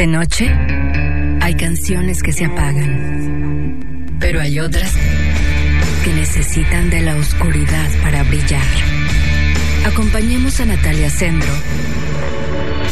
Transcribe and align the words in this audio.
De 0.00 0.06
noche 0.06 0.50
hay 1.42 1.54
canciones 1.56 2.22
que 2.22 2.32
se 2.32 2.46
apagan, 2.46 4.16
pero 4.18 4.40
hay 4.40 4.58
otras 4.58 4.94
que 6.02 6.14
necesitan 6.14 6.88
de 6.88 7.02
la 7.02 7.16
oscuridad 7.16 7.86
para 8.02 8.22
brillar. 8.22 8.64
Acompañemos 9.84 10.58
a 10.60 10.64
Natalia 10.64 11.10
Sendro 11.10 11.52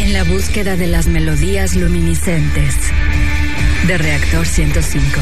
en 0.00 0.12
la 0.12 0.22
búsqueda 0.24 0.76
de 0.76 0.86
las 0.86 1.06
melodías 1.06 1.76
luminiscentes 1.76 2.76
de 3.86 3.96
Reactor 3.96 4.44
105. 4.44 5.18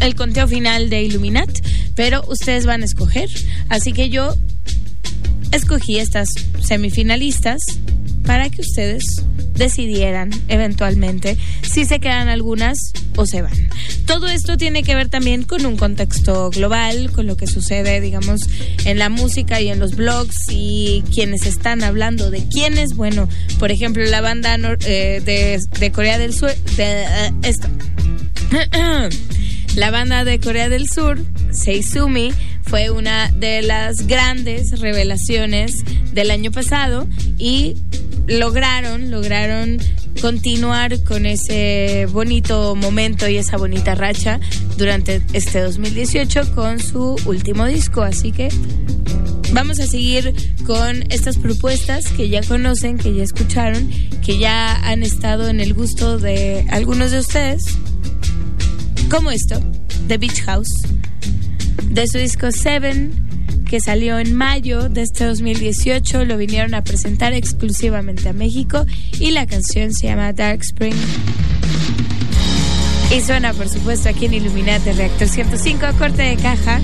el 0.02 0.16
conteo 0.16 0.48
final 0.48 0.90
de 0.90 1.04
Illuminat, 1.04 1.50
pero 1.96 2.24
ustedes 2.28 2.66
van 2.66 2.82
a 2.82 2.86
escoger. 2.86 3.30
Así 3.70 3.94
que 3.94 4.10
yo 4.10 4.36
escogí 5.56 5.98
estas 6.00 6.30
semifinalistas 6.62 7.62
para 8.26 8.50
que 8.50 8.62
ustedes 8.62 9.04
decidieran 9.54 10.32
eventualmente 10.48 11.38
si 11.62 11.86
se 11.86 12.00
quedan 12.00 12.28
algunas 12.28 12.78
o 13.16 13.26
se 13.26 13.42
van. 13.42 13.70
Todo 14.06 14.28
esto 14.28 14.58
tiene 14.58 14.84
que 14.84 14.96
ver 14.96 15.10
también 15.10 15.44
con 15.44 15.66
un 15.66 15.78
contexto 15.78 16.50
global, 16.50 17.12
con 17.12 17.28
lo 17.28 17.38
que 17.38 17.48
sucede, 17.48 18.02
digamos, 18.02 18.42
en 18.86 19.00
la 19.00 19.10
música 19.10 19.62
y 19.62 19.70
en 19.70 19.80
los 19.80 19.96
blogs 19.96 20.36
y 20.50 21.04
quienes 21.14 21.46
están 21.46 21.84
hablando 21.84 22.30
de 22.30 22.48
quiénes. 22.48 22.96
Bueno, 22.96 23.30
por 23.60 23.72
ejemplo, 23.72 24.04
la 24.04 24.22
banda 24.22 24.58
eh, 24.86 25.22
de, 25.80 25.92
Corea 25.92 26.18
del 26.18 26.34
Sur, 26.34 26.54
eh, 26.78 27.32
esto. 27.44 27.68
La 29.76 29.92
banda 29.92 30.24
de 30.24 30.40
Corea 30.40 30.70
del 30.70 30.88
Sur, 30.88 31.22
Seizumi, 31.52 32.32
fue 32.66 32.90
una 32.90 33.32
de 33.32 33.62
las 33.62 34.08
grandes 34.08 34.80
revelaciones 34.80 35.84
del 36.14 36.32
año 36.32 36.52
pasado 36.52 37.08
y 37.38 37.78
lograron, 38.28 39.12
lograron 39.12 39.78
continuar 40.22 41.04
con 41.04 41.26
ese 41.26 42.08
bonito 42.12 42.76
momento 42.76 43.28
y 43.28 43.38
esa 43.38 43.58
bonita 43.58 43.96
racha 43.96 44.40
durante 44.78 45.22
este 45.34 45.62
2018 45.62 46.56
con 46.56 46.80
su 46.80 47.16
último 47.26 47.66
disco. 47.66 48.02
Así 48.02 48.32
que 48.32 48.50
vamos 49.54 49.80
a 49.80 49.88
seguir 49.88 50.34
con 50.66 51.04
estas 51.12 51.38
propuestas 51.38 52.08
que 52.08 52.30
ya 52.30 52.42
conocen, 52.42 52.98
que 52.98 53.14
ya 53.14 53.24
escucharon, 53.24 53.90
que 54.26 54.40
ya 54.40 54.76
han 54.90 55.04
estado 55.04 55.50
en 55.50 55.60
el 55.60 55.74
gusto 55.74 56.18
de 56.18 56.66
algunos 56.70 57.12
de 57.12 57.20
ustedes 57.20 57.64
como 59.10 59.30
esto, 59.30 59.62
The 60.08 60.18
Beach 60.18 60.42
House, 60.42 60.72
de 61.96 62.08
su 62.08 62.18
disco 62.18 62.52
Seven, 62.52 63.14
que 63.70 63.80
salió 63.80 64.20
en 64.20 64.36
mayo 64.36 64.90
de 64.90 65.02
este 65.04 65.24
2018, 65.24 66.26
lo 66.26 66.36
vinieron 66.36 66.74
a 66.74 66.84
presentar 66.84 67.32
exclusivamente 67.32 68.28
a 68.28 68.34
México 68.34 68.86
y 69.18 69.32
la 69.32 69.48
canción 69.48 69.94
se 69.94 70.08
llama 70.08 70.34
Dark 70.34 70.60
Spring. 70.62 70.94
Y 73.16 73.22
suena, 73.22 73.54
por 73.54 73.70
supuesto, 73.70 74.10
aquí 74.10 74.26
en 74.26 74.34
Illuminate 74.34 74.92
Reactor 74.92 75.30
105 75.30 75.86
a 75.86 75.94
corte 75.94 76.24
de 76.24 76.36
caja. 76.36 76.82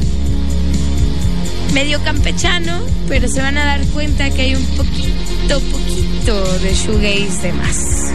Medio 1.73 2.01
campechano, 2.03 2.79
pero 3.09 3.27
se 3.27 3.41
van 3.41 3.57
a 3.57 3.65
dar 3.65 3.85
cuenta 3.87 4.29
que 4.29 4.43
hay 4.43 4.55
un 4.55 4.65
poquito, 4.77 5.59
poquito 5.71 6.59
de 6.59 6.73
shoegaze 6.73 7.47
de 7.47 7.53
más. 7.53 8.13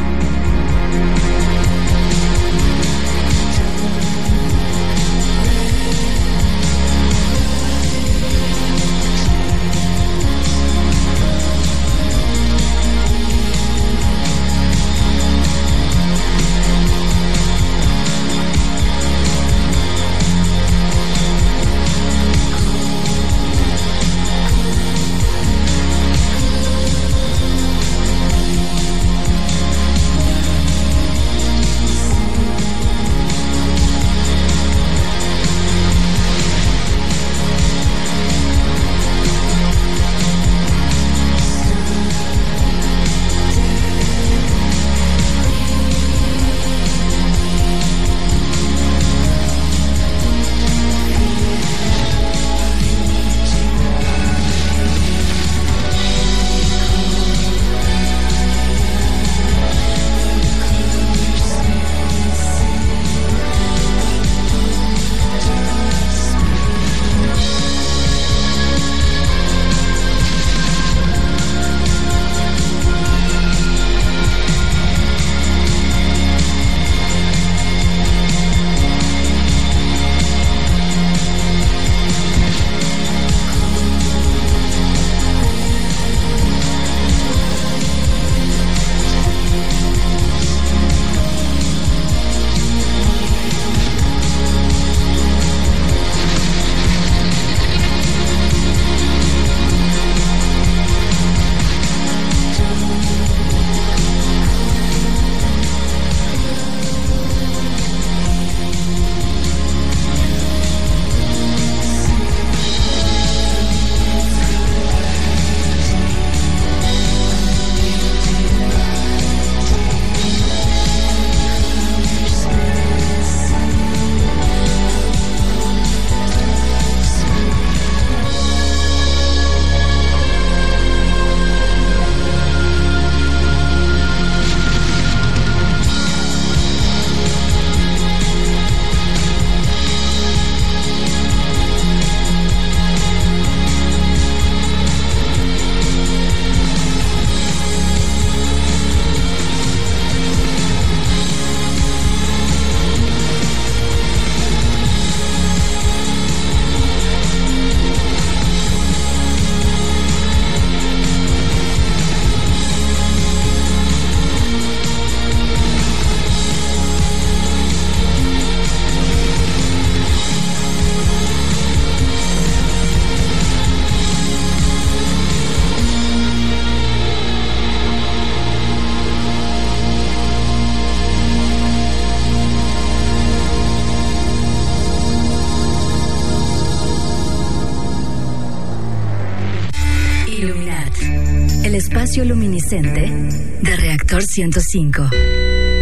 De 192.58 193.76
Reactor 193.76 194.22
105. 194.22 195.75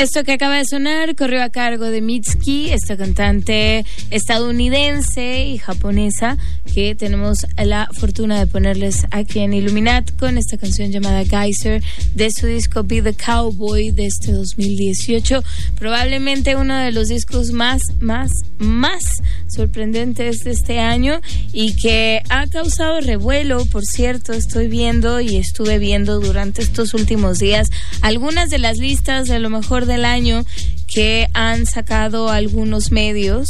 Esto 0.00 0.24
que 0.24 0.32
acaba 0.32 0.56
de 0.56 0.64
sonar 0.64 1.14
corrió 1.14 1.42
a 1.42 1.50
cargo 1.50 1.84
de 1.84 2.00
Mitski, 2.00 2.70
esta 2.70 2.96
cantante 2.96 3.84
estadounidense 4.10 5.44
y 5.44 5.58
japonesa 5.58 6.38
que 6.72 6.94
tenemos 6.94 7.46
la 7.62 7.86
fortuna 7.92 8.38
de 8.38 8.46
ponerles 8.46 9.06
aquí 9.10 9.40
en 9.40 9.52
Illuminat 9.52 10.10
con 10.16 10.38
esta 10.38 10.56
canción 10.56 10.90
llamada 10.90 11.26
Geyser 11.26 11.82
de 12.14 12.30
su 12.30 12.46
disco 12.46 12.82
Be 12.82 13.02
the 13.02 13.12
Cowboy 13.12 13.90
de 13.90 14.06
este 14.06 14.32
2018. 14.32 15.42
Probablemente 15.78 16.56
uno 16.56 16.78
de 16.78 16.92
los 16.92 17.08
discos 17.08 17.50
más, 17.50 17.82
más, 18.00 18.30
más 18.58 19.02
sorprendentes 19.48 20.44
de 20.44 20.52
este 20.52 20.78
año 20.78 21.20
y 21.52 21.74
que 21.74 22.22
ha 22.30 22.46
causado 22.46 23.02
revuelo, 23.02 23.66
por 23.66 23.84
cierto, 23.84 24.32
estoy 24.32 24.68
viendo 24.68 25.20
y 25.20 25.36
estuve 25.36 25.78
viendo 25.78 26.20
durante 26.20 26.62
estos 26.62 26.94
últimos 26.94 27.38
días 27.38 27.68
algunas 28.00 28.48
de 28.48 28.60
las 28.60 28.78
listas 28.78 29.28
de 29.28 29.40
lo 29.40 29.50
mejor 29.50 29.89
del 29.90 30.04
año 30.04 30.44
que 30.92 31.28
han 31.34 31.66
sacado 31.66 32.30
algunos 32.30 32.90
medios. 32.90 33.48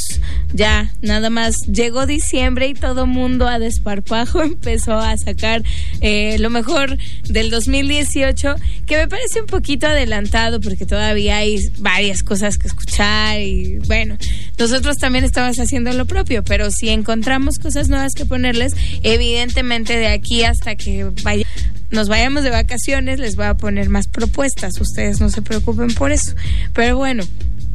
Ya, 0.53 0.93
nada 1.01 1.31
más 1.31 1.55
llegó 1.73 2.07
diciembre 2.07 2.69
y 2.69 2.75
todo 2.75 3.07
mundo 3.07 3.49
a 3.49 3.59
desparpajo 3.59 4.43
empezó 4.43 4.99
a 4.99 5.17
sacar 5.17 5.63
eh, 6.01 6.39
lo 6.39 6.51
mejor 6.51 6.99
del 7.25 7.51
2018, 7.51 8.57
que 8.87 8.97
me 8.97 9.09
parece 9.09 9.41
un 9.41 9.47
poquito 9.47 9.87
adelantado 9.87 10.61
porque 10.61 10.87
todavía 10.87 11.39
hay 11.39 11.71
varias 11.79 12.23
cosas 12.23 12.59
que 12.59 12.69
escuchar 12.69 13.41
y 13.41 13.79
bueno, 13.87 14.17
nosotros 14.59 14.99
también 14.99 15.25
estamos 15.25 15.59
haciendo 15.59 15.93
lo 15.93 16.07
propio, 16.07 16.45
pero 16.45 16.71
si 16.71 16.91
encontramos 16.91 17.59
cosas 17.59 17.89
nuevas 17.89 18.13
que 18.15 18.27
ponerles, 18.27 18.75
evidentemente 19.03 19.97
de 19.97 20.09
aquí 20.09 20.45
hasta 20.45 20.77
que 20.77 21.11
vaya 21.23 21.47
nos 21.91 22.09
vayamos 22.09 22.45
de 22.45 22.51
vacaciones, 22.51 23.19
les 23.19 23.37
voy 23.37 23.47
a 23.47 23.55
poner 23.55 23.89
más 23.89 24.07
propuestas. 24.09 24.81
Ustedes 24.81 25.21
no 25.21 25.29
se 25.29 25.43
preocupen 25.43 25.95
por 25.95 26.13
eso. 26.13 26.35
Pero 26.73 26.97
bueno, 26.97 27.25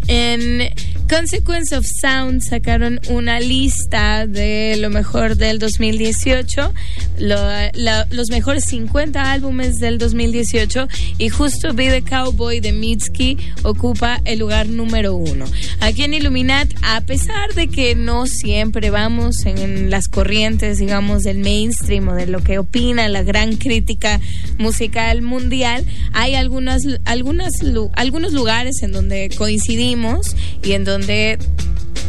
en 0.07 0.69
Consequence 1.07 1.75
of 1.75 1.85
Sound 1.85 2.41
sacaron 2.41 3.00
una 3.09 3.39
lista 3.39 4.25
de 4.25 4.75
lo 4.79 4.89
mejor 4.89 5.38
del 5.38 5.59
2018, 5.59 6.74
los 7.19 8.29
mejores 8.31 8.65
50 8.65 9.31
álbumes 9.31 9.75
del 9.75 10.00
2018 10.00 10.88
y 11.19 11.29
justo 11.29 11.75
Be 11.75 11.91
the 11.91 12.01
Cowboy 12.01 12.59
de 12.59 12.71
Mitski 12.71 13.38
ocupa 13.62 14.19
el 14.25 14.39
lugar 14.39 14.67
número 14.67 15.15
uno. 15.15 15.45
Aquí 15.79 16.01
en 16.01 16.15
Illuminat, 16.15 16.69
a 16.81 17.01
pesar 17.01 17.53
de 17.53 17.67
que 17.67 17.93
no 17.93 18.25
siempre 18.25 18.89
vamos 18.89 19.45
en 19.45 19.91
las 19.91 20.07
corrientes, 20.07 20.79
digamos, 20.79 21.21
del 21.21 21.38
mainstream 21.38 22.07
o 22.07 22.15
de 22.15 22.25
lo 22.25 22.41
que 22.41 22.57
opina 22.57 23.07
la 23.09 23.21
gran 23.21 23.57
crítica 23.57 24.19
musical 24.57 25.21
mundial, 25.21 25.85
hay 26.13 26.33
algunas, 26.33 26.81
algunas, 27.05 27.53
algunos 27.93 28.33
lugares 28.33 28.81
en 28.81 28.91
donde 28.91 29.29
coincidimos 29.38 30.35
y 30.63 30.71
en 30.71 30.83
donde 30.83 30.94
donde 30.97 31.37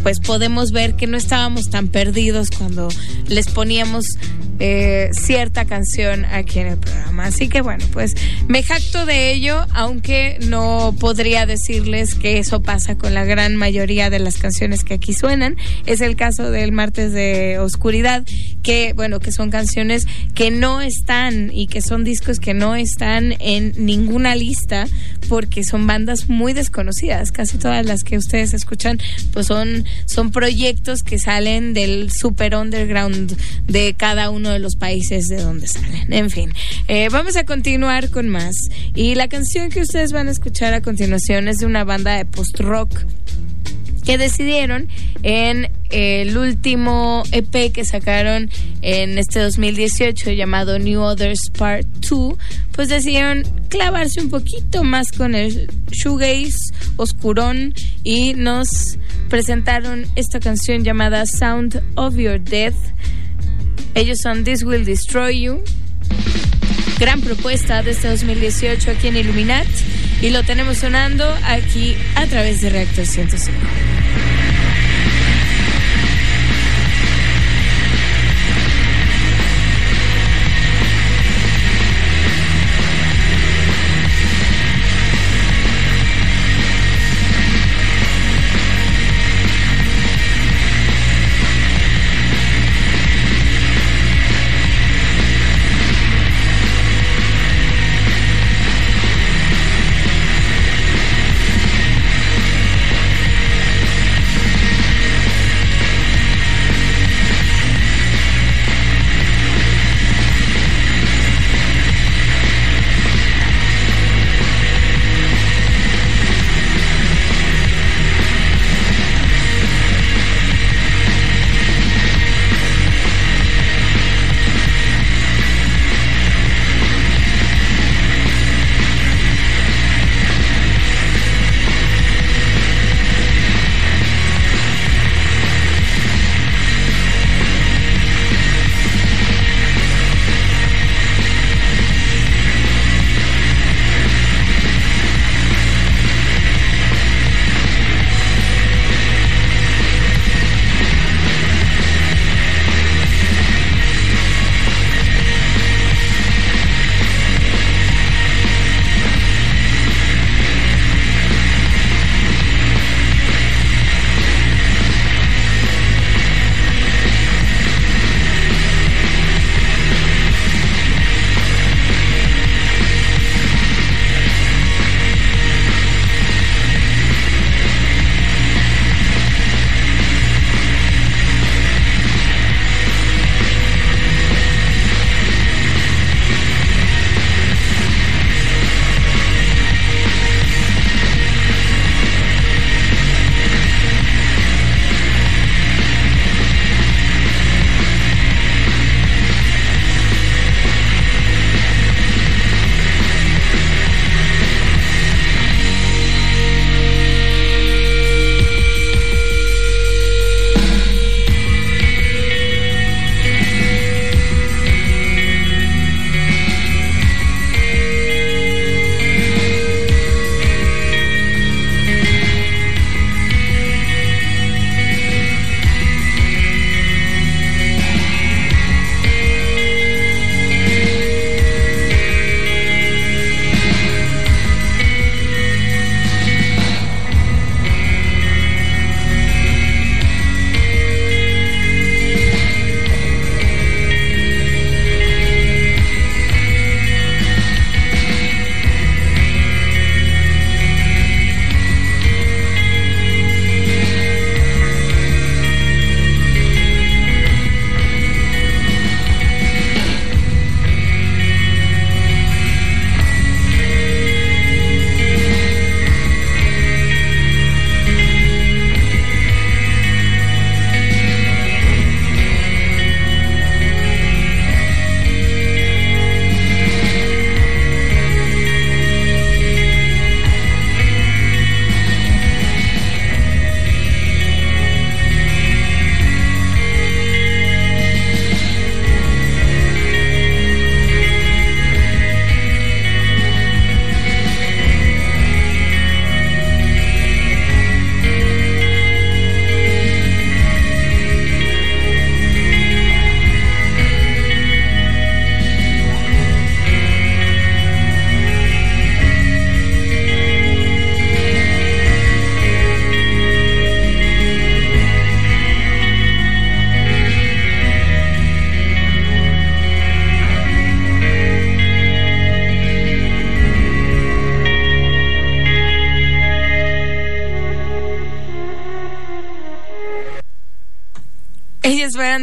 pues 0.06 0.20
podemos 0.20 0.70
ver 0.70 0.94
que 0.94 1.08
no 1.08 1.16
estábamos 1.16 1.68
tan 1.68 1.88
perdidos 1.88 2.50
cuando 2.56 2.86
les 3.26 3.48
poníamos 3.48 4.04
eh, 4.60 5.10
cierta 5.12 5.64
canción 5.64 6.24
aquí 6.26 6.60
en 6.60 6.68
el 6.68 6.78
programa. 6.78 7.24
Así 7.24 7.48
que 7.48 7.60
bueno, 7.60 7.84
pues 7.92 8.12
me 8.46 8.62
jacto 8.62 9.04
de 9.04 9.32
ello, 9.32 9.66
aunque 9.74 10.38
no 10.46 10.94
podría 11.00 11.44
decirles 11.44 12.14
que 12.14 12.38
eso 12.38 12.62
pasa 12.62 12.96
con 12.96 13.14
la 13.14 13.24
gran 13.24 13.56
mayoría 13.56 14.08
de 14.08 14.20
las 14.20 14.36
canciones 14.36 14.84
que 14.84 14.94
aquí 14.94 15.12
suenan. 15.12 15.56
Es 15.86 16.00
el 16.00 16.14
caso 16.14 16.52
del 16.52 16.70
Martes 16.70 17.12
de 17.12 17.58
Oscuridad, 17.58 18.22
que 18.62 18.92
bueno, 18.94 19.18
que 19.18 19.32
son 19.32 19.50
canciones 19.50 20.06
que 20.36 20.52
no 20.52 20.82
están 20.82 21.50
y 21.52 21.66
que 21.66 21.82
son 21.82 22.04
discos 22.04 22.38
que 22.38 22.54
no 22.54 22.76
están 22.76 23.34
en 23.40 23.72
ninguna 23.76 24.36
lista 24.36 24.86
porque 25.28 25.64
son 25.64 25.88
bandas 25.88 26.28
muy 26.28 26.52
desconocidas. 26.52 27.32
Casi 27.32 27.58
todas 27.58 27.84
las 27.84 28.04
que 28.04 28.16
ustedes 28.16 28.54
escuchan 28.54 29.00
pues 29.32 29.48
son 29.48 29.84
son 30.04 30.30
proyectos 30.30 31.02
que 31.02 31.18
salen 31.18 31.74
del 31.74 32.10
super 32.10 32.54
underground 32.54 33.36
de 33.66 33.94
cada 33.94 34.30
uno 34.30 34.50
de 34.50 34.58
los 34.58 34.76
países 34.76 35.26
de 35.26 35.42
donde 35.42 35.66
salen. 35.66 36.12
En 36.12 36.30
fin, 36.30 36.52
eh, 36.88 37.08
vamos 37.10 37.36
a 37.36 37.44
continuar 37.44 38.10
con 38.10 38.28
más. 38.28 38.54
Y 38.94 39.14
la 39.14 39.28
canción 39.28 39.70
que 39.70 39.80
ustedes 39.80 40.12
van 40.12 40.28
a 40.28 40.30
escuchar 40.30 40.74
a 40.74 40.80
continuación 40.80 41.48
es 41.48 41.58
de 41.58 41.66
una 41.66 41.84
banda 41.84 42.16
de 42.16 42.24
post-rock 42.24 43.04
que 44.06 44.16
decidieron 44.18 44.88
en 45.24 45.68
el 45.90 46.38
último 46.38 47.24
EP 47.32 47.72
que 47.72 47.84
sacaron 47.84 48.48
en 48.80 49.18
este 49.18 49.40
2018 49.40 50.30
llamado 50.30 50.78
New 50.78 51.00
Others 51.02 51.50
Part 51.58 51.86
2, 52.08 52.34
pues 52.72 52.88
decidieron 52.88 53.42
clavarse 53.68 54.20
un 54.20 54.30
poquito 54.30 54.84
más 54.84 55.10
con 55.10 55.34
el 55.34 55.68
shoegaze 55.90 56.72
oscurón 56.96 57.74
y 58.04 58.34
nos 58.34 58.96
presentaron 59.28 60.06
esta 60.14 60.38
canción 60.38 60.84
llamada 60.84 61.26
Sound 61.26 61.82
of 61.96 62.16
Your 62.16 62.40
Death. 62.40 62.76
Ellos 63.94 64.18
son 64.22 64.44
This 64.44 64.62
Will 64.62 64.84
Destroy 64.84 65.40
You. 65.42 65.62
Gran 67.00 67.20
propuesta 67.20 67.82
de 67.82 67.90
este 67.90 68.08
2018 68.08 68.92
aquí 68.92 69.08
en 69.08 69.16
Illuminat 69.16 69.66
y 70.20 70.30
lo 70.30 70.42
tenemos 70.42 70.78
sonando 70.78 71.24
aquí 71.44 71.96
a 72.14 72.26
través 72.26 72.60
de 72.60 72.70
Reactor 72.70 73.06
105. 73.06 73.58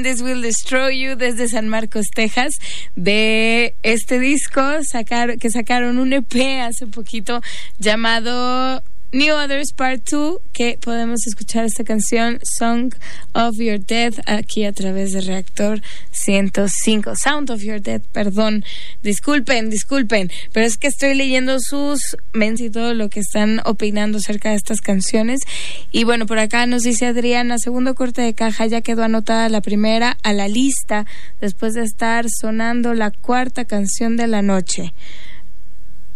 This 0.01 0.21
Will 0.21 0.41
Destroy 0.41 0.97
You 0.97 1.15
desde 1.15 1.47
San 1.47 1.69
Marcos, 1.69 2.07
Texas, 2.13 2.53
de 2.95 3.75
este 3.83 4.17
disco 4.19 4.61
sacar, 4.83 5.37
que 5.37 5.51
sacaron 5.51 5.99
un 5.99 6.13
EP 6.13 6.61
hace 6.61 6.87
poquito 6.87 7.41
llamado 7.77 8.81
New 9.13 9.31
Others 9.35 9.73
Part 9.73 10.09
2, 10.09 10.39
que 10.53 10.79
podemos 10.81 11.27
escuchar 11.27 11.65
esta 11.65 11.83
canción, 11.83 12.39
Song 12.41 12.95
of 13.33 13.57
Your 13.59 13.79
Death, 13.79 14.19
aquí 14.25 14.65
a 14.65 14.73
través 14.73 15.13
de 15.13 15.21
Reactor 15.21 15.83
105. 16.09 17.15
Sound 17.15 17.51
of 17.51 17.61
Your 17.61 17.79
Death, 17.79 18.01
perdón. 18.11 18.65
Disculpen, 19.03 19.69
disculpen, 19.69 20.31
pero 20.51 20.65
es 20.65 20.79
que 20.79 20.87
estoy 20.87 21.13
leyendo 21.13 21.59
sus 21.59 22.17
mens 22.33 22.59
y 22.59 22.71
todo 22.71 22.95
lo 22.95 23.09
que 23.09 23.19
están 23.19 23.61
opinando 23.65 24.17
acerca 24.17 24.49
de 24.49 24.55
estas 24.55 24.81
canciones. 24.81 25.41
Y 25.91 26.05
bueno, 26.05 26.25
por 26.25 26.39
acá 26.39 26.65
nos 26.65 26.81
dice 26.81 27.05
Adriana, 27.05 27.59
segundo 27.59 27.93
corte 27.93 28.23
de 28.23 28.33
caja, 28.33 28.65
ya 28.65 28.81
quedó 28.81 29.03
anotada 29.03 29.47
la 29.47 29.61
primera 29.61 30.17
a 30.23 30.33
la 30.33 30.47
lista 30.47 31.05
después 31.39 31.75
de 31.75 31.83
estar 31.83 32.25
sonando 32.31 32.95
la 32.95 33.11
cuarta 33.11 33.65
canción 33.65 34.17
de 34.17 34.25
la 34.25 34.41
noche. 34.41 34.95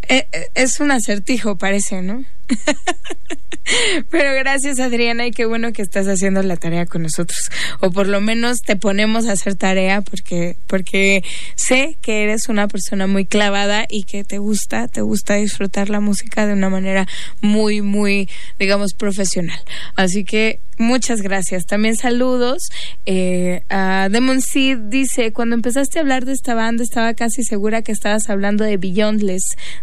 Eh, 0.10 0.28
eh, 0.32 0.48
es 0.56 0.80
un 0.80 0.90
acertijo, 0.90 1.60
parece, 1.60 2.02
¿no? 2.02 2.26
Pero 4.10 4.34
gracias 4.34 4.80
Adriana 4.80 5.28
y 5.28 5.32
qué 5.32 5.46
bueno 5.46 5.74
que 5.74 5.82
estás 5.82 6.08
haciendo 6.08 6.42
la 6.42 6.56
tarea 6.56 6.86
con 6.86 7.04
nosotros 7.04 7.50
o 7.82 7.92
por 7.92 8.08
lo 8.08 8.22
menos 8.22 8.60
te 8.60 8.78
ponemos 8.78 9.28
a 9.28 9.34
hacer 9.34 9.56
tarea 9.56 10.02
porque 10.02 10.58
porque 10.68 11.24
sé 11.56 11.98
que 12.02 12.24
eres 12.24 12.48
una 12.48 12.70
persona 12.70 13.08
muy 13.08 13.26
clavada 13.26 13.86
y 13.90 14.04
que 14.04 14.24
te 14.24 14.38
gusta 14.38 14.88
te 14.88 15.02
gusta 15.02 15.36
disfrutar 15.36 15.90
la 15.90 16.00
música 16.00 16.48
de 16.48 16.54
una 16.54 16.70
manera 16.70 17.08
muy 17.42 17.82
muy 17.82 18.30
digamos 18.58 18.94
profesional 18.94 19.60
así 19.96 20.24
que 20.24 20.62
Muchas 20.80 21.24
gracias. 21.24 21.66
También 21.66 21.96
saludos 21.96 22.62
eh, 23.08 23.64
a 23.68 24.10
Demon 24.12 24.42
Seed. 24.42 24.78
Dice, 24.78 25.34
cuando 25.34 25.56
empezaste 25.56 25.98
a 25.98 26.04
hablar 26.04 26.24
de 26.24 26.34
esta 26.34 26.54
banda 26.54 26.84
estaba 26.84 27.16
casi 27.16 27.44
segura 27.44 27.82
que 27.82 27.92
estabas 27.92 28.30
hablando 28.30 28.64
de 28.64 28.78
Beyondless, 28.78 29.42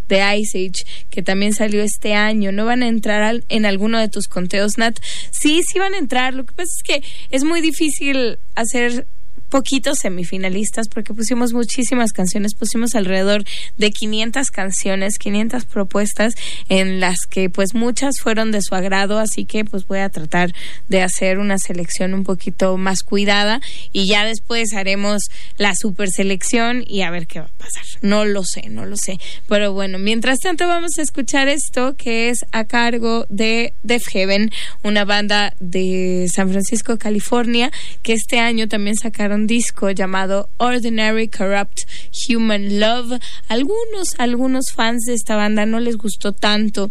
de 0.09 0.37
Ice 0.37 0.57
Age, 0.57 0.85
que 1.11 1.23
también 1.23 1.53
salió 1.53 1.83
este 1.83 2.15
año. 2.15 2.53
¿No 2.55 2.65
van 2.65 2.83
a 2.83 2.89
entrar 2.89 3.43
en 3.49 3.67
alguno 3.67 3.99
de 3.99 4.09
tus 4.09 4.29
conteos, 4.29 4.79
Nat? 4.79 4.99
Sí, 5.31 5.63
sí 5.71 5.79
van 5.79 5.95
a 5.95 5.99
entrar. 5.99 6.35
Lo 6.35 6.45
que 6.45 6.53
pasa 6.53 6.71
es 6.77 6.83
que 6.83 7.09
es 7.31 7.45
muy 7.45 7.61
difícil 7.61 8.39
hacer 8.55 9.07
poquitos 9.49 9.99
semifinalistas 9.99 10.89
porque 10.89 11.15
pusimos 11.15 11.53
muchísimas 11.53 12.13
canciones, 12.13 12.55
pusimos 12.55 12.95
alrededor 12.95 13.45
de 13.77 13.91
500 13.91 14.51
canciones, 14.51 15.19
500 15.19 15.65
propuestas 15.65 16.35
en 16.69 17.01
las 17.01 17.27
que 17.29 17.51
pues 17.51 17.75
muchas 17.75 18.21
fueron 18.21 18.53
de 18.53 18.63
su 18.63 18.75
agrado, 18.75 19.19
así 19.19 19.45
que 19.45 19.65
pues 19.65 19.87
voy 19.87 19.99
a 19.99 20.09
tratar 20.09 20.53
de 20.89 21.03
hacer 21.03 21.39
una 21.39 21.59
selección 21.59 22.15
un 22.15 22.25
poquito 22.25 22.77
más 22.77 23.03
cuidada 23.03 23.61
y 23.93 24.07
ya 24.07 24.25
después 24.25 24.75
haremos 24.75 25.23
la 25.59 25.75
super 25.75 26.09
selección 26.11 26.85
y 26.87 27.03
a 27.03 27.11
ver 27.11 27.27
qué 27.27 27.41
va 27.41 27.47
a 27.47 27.59
pasar. 27.59 27.85
No 28.03 28.25
lo 28.25 28.45
sé, 28.45 28.69
no 28.69 28.85
lo 28.87 28.97
sé, 28.97 29.19
pero 29.49 29.73
bueno, 29.73 29.99
mientras 29.99 30.39
tanto 30.39 30.67
vamos 30.67 30.93
a 30.99 31.03
escuchar 31.03 31.49
esto 31.49 31.97
que 31.97 32.31
es 32.31 32.45
a 32.53 32.65
cargo 32.65 33.27
de 33.29 33.75
Def 33.83 34.07
Heaven, 34.09 34.51
una 34.83 35.05
banda 35.05 35.55
de 35.61 36.29
San 36.33 36.51
Francisco, 36.51 36.99
California, 36.99 37.71
que 38.03 38.13
este 38.13 38.39
año 38.39 38.69
también 38.69 38.97
sacaron 38.97 39.34
disco 39.47 39.91
llamado 39.91 40.49
Ordinary 40.57 41.29
Corrupt 41.29 41.83
Human 42.29 42.81
Love. 42.81 43.21
Algunos, 43.49 44.09
algunos 44.19 44.73
fans 44.75 45.03
de 45.07 45.15
esta 45.15 45.37
banda 45.37 45.67
no 45.67 45.81
les 45.81 45.97
gustó 45.97 46.33
tanto 46.33 46.91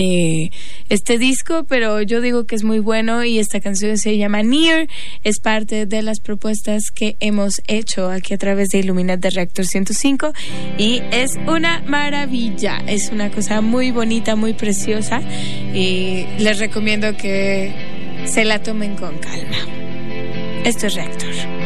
eh, 0.00 0.50
este 0.88 1.18
disco, 1.18 1.64
pero 1.68 2.00
yo 2.02 2.20
digo 2.20 2.44
que 2.44 2.54
es 2.54 2.62
muy 2.62 2.78
bueno 2.78 3.24
y 3.24 3.38
esta 3.38 3.60
canción 3.60 3.98
se 3.98 4.16
llama 4.16 4.42
Near, 4.42 4.86
es 5.24 5.40
parte 5.40 5.86
de 5.86 6.02
las 6.02 6.20
propuestas 6.20 6.90
que 6.94 7.16
hemos 7.20 7.60
hecho 7.66 8.08
aquí 8.08 8.34
a 8.34 8.38
través 8.38 8.68
de 8.68 8.78
Illuminat 8.78 9.18
de 9.18 9.30
Reactor 9.30 9.66
105 9.66 10.32
y 10.78 11.02
es 11.10 11.32
una 11.48 11.82
maravilla, 11.86 12.78
es 12.86 13.10
una 13.10 13.30
cosa 13.30 13.60
muy 13.60 13.90
bonita, 13.90 14.36
muy 14.36 14.52
preciosa 14.52 15.20
y 15.74 16.26
les 16.38 16.58
recomiendo 16.58 17.16
que 17.16 17.74
se 18.24 18.44
la 18.44 18.62
tomen 18.62 18.94
con 18.94 19.18
calma. 19.18 19.56
Esto 20.64 20.86
es 20.86 20.94
Reactor. 20.94 21.57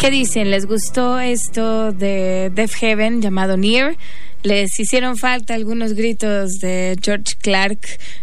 ¿Qué 0.00 0.10
dicen? 0.10 0.50
¿Les 0.50 0.64
gustó 0.64 1.20
esto 1.20 1.92
de 1.92 2.50
Death 2.54 2.72
Heaven 2.72 3.20
llamado 3.20 3.58
Near? 3.58 3.98
les 4.42 4.78
hicieron 4.80 5.16
falta 5.16 5.54
algunos 5.54 5.92
gritos 5.92 6.52
de 6.60 6.96
George 7.02 7.34
Clark, 7.40 7.80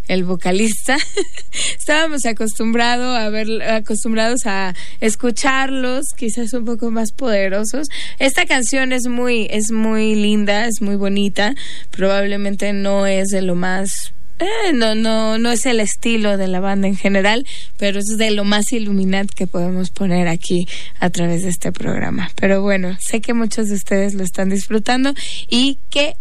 el 0.07 0.23
vocalista. 0.23 0.97
Estábamos 1.77 2.25
acostumbrado 2.25 3.15
a 3.15 3.75
acostumbrados 3.75 4.45
a 4.45 4.73
escucharlos, 4.99 6.05
quizás 6.15 6.53
un 6.53 6.65
poco 6.65 6.89
más 6.91 7.11
poderosos. 7.11 7.87
Esta 8.19 8.45
canción 8.45 8.93
es 8.93 9.07
muy, 9.07 9.47
es 9.51 9.71
muy 9.71 10.15
linda, 10.15 10.65
es 10.65 10.81
muy 10.81 10.95
bonita. 10.95 11.53
Probablemente 11.91 12.73
no 12.73 13.05
es 13.05 13.27
de 13.27 13.41
lo 13.41 13.55
más 13.55 14.13
eh, 14.39 14.73
no, 14.73 14.93
no, 14.93 15.37
no 15.39 15.51
es 15.51 15.65
el 15.65 15.79
estilo 15.79 16.37
de 16.37 16.47
la 16.47 16.59
banda 16.59 16.87
en 16.87 16.95
general, 16.95 17.45
pero 17.77 17.99
es 17.99 18.05
de 18.17 18.31
lo 18.31 18.43
más 18.43 18.71
iluminat 18.71 19.27
que 19.29 19.47
podemos 19.47 19.89
poner 19.89 20.27
aquí 20.27 20.67
a 20.99 21.09
través 21.09 21.43
de 21.43 21.49
este 21.49 21.71
programa. 21.71 22.29
Pero 22.35 22.61
bueno, 22.61 22.97
sé 22.99 23.21
que 23.21 23.33
muchos 23.33 23.69
de 23.69 23.75
ustedes 23.75 24.13
lo 24.13 24.23
están 24.23 24.49
disfrutando 24.49 25.13
y 25.49 25.79
qué 25.89 26.15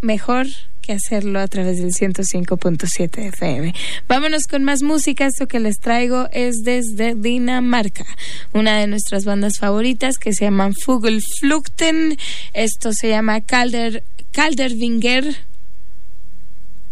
mejor 0.00 0.48
que 0.80 0.92
hacerlo 0.92 1.38
a 1.38 1.46
través 1.46 1.78
del 1.78 1.92
105.7 1.92 3.28
FM. 3.28 3.72
Vámonos 4.08 4.42
con 4.50 4.64
más 4.64 4.82
música. 4.82 5.26
Esto 5.26 5.46
que 5.46 5.60
les 5.60 5.78
traigo 5.78 6.28
es 6.32 6.64
desde 6.64 7.14
Dinamarca, 7.14 8.04
una 8.52 8.76
de 8.78 8.88
nuestras 8.88 9.24
bandas 9.24 9.58
favoritas 9.60 10.18
que 10.18 10.32
se 10.32 10.46
llaman 10.46 10.74
Fugelflugten. 10.74 12.18
Esto 12.52 12.92
se 12.92 13.10
llama 13.10 13.40
Calder, 13.40 14.02
Caldervinger 14.32 15.51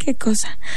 qué 0.05 0.17
cosa. 0.17 0.59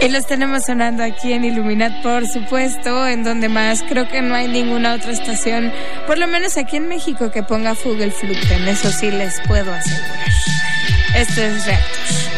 Y 0.00 0.08
los 0.10 0.26
tenemos 0.26 0.64
sonando 0.64 1.02
aquí 1.02 1.32
en 1.32 1.44
Iluminat, 1.44 2.02
por 2.02 2.24
supuesto, 2.28 3.08
en 3.08 3.24
donde 3.24 3.48
más 3.48 3.82
creo 3.82 4.06
que 4.06 4.22
no 4.22 4.36
hay 4.36 4.46
ninguna 4.46 4.94
otra 4.94 5.10
estación, 5.10 5.72
por 6.06 6.18
lo 6.18 6.28
menos 6.28 6.56
aquí 6.56 6.76
en 6.76 6.86
México, 6.86 7.32
que 7.32 7.42
ponga 7.42 7.74
Fugelfluten, 7.74 8.68
eso 8.68 8.92
sí 8.92 9.10
les 9.10 9.40
puedo 9.48 9.72
asegurar. 9.72 10.28
Esto 11.16 11.42
es 11.42 11.66
Reactor. 11.66 12.37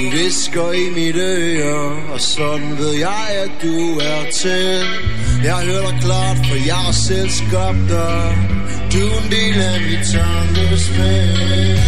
Klart, 0.00 0.12
du 0.12 0.16
visker 0.16 0.72
i 0.72 0.90
mit 0.94 1.16
øre 1.16 2.12
Og 2.12 2.20
sådan 2.20 2.78
ved 2.78 2.92
jeg, 2.92 3.26
at 3.44 3.50
du 3.62 3.98
er 3.98 4.30
til. 4.32 4.84
Jeg 5.44 5.56
hører 5.56 5.90
dig 5.90 6.00
klart, 6.00 6.36
for 6.36 6.66
jeg 6.66 6.74
har 6.74 6.92
selv 6.92 7.30
skabt 7.30 7.88
dig 7.88 8.38
Du 8.92 8.98
er 8.98 9.22
en 9.22 9.30
del 9.30 9.62
af 9.62 9.80
mit 9.80 10.06
tankespil 10.12 11.79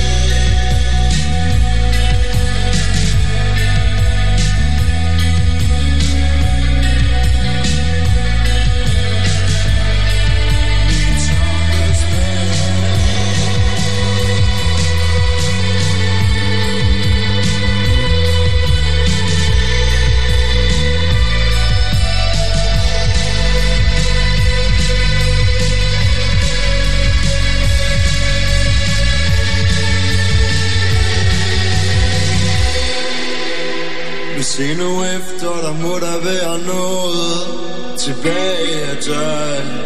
better. 38.23 39.82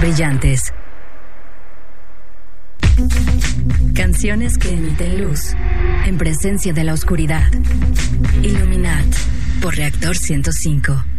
brillantes. 0.00 0.72
Canciones 3.94 4.58
que 4.58 4.70
emiten 4.70 5.24
luz 5.24 5.54
en 6.06 6.18
presencia 6.18 6.72
de 6.72 6.84
la 6.84 6.94
oscuridad. 6.94 7.50
Iluminat 8.42 9.06
por 9.60 9.76
Reactor 9.76 10.16
105. 10.16 11.17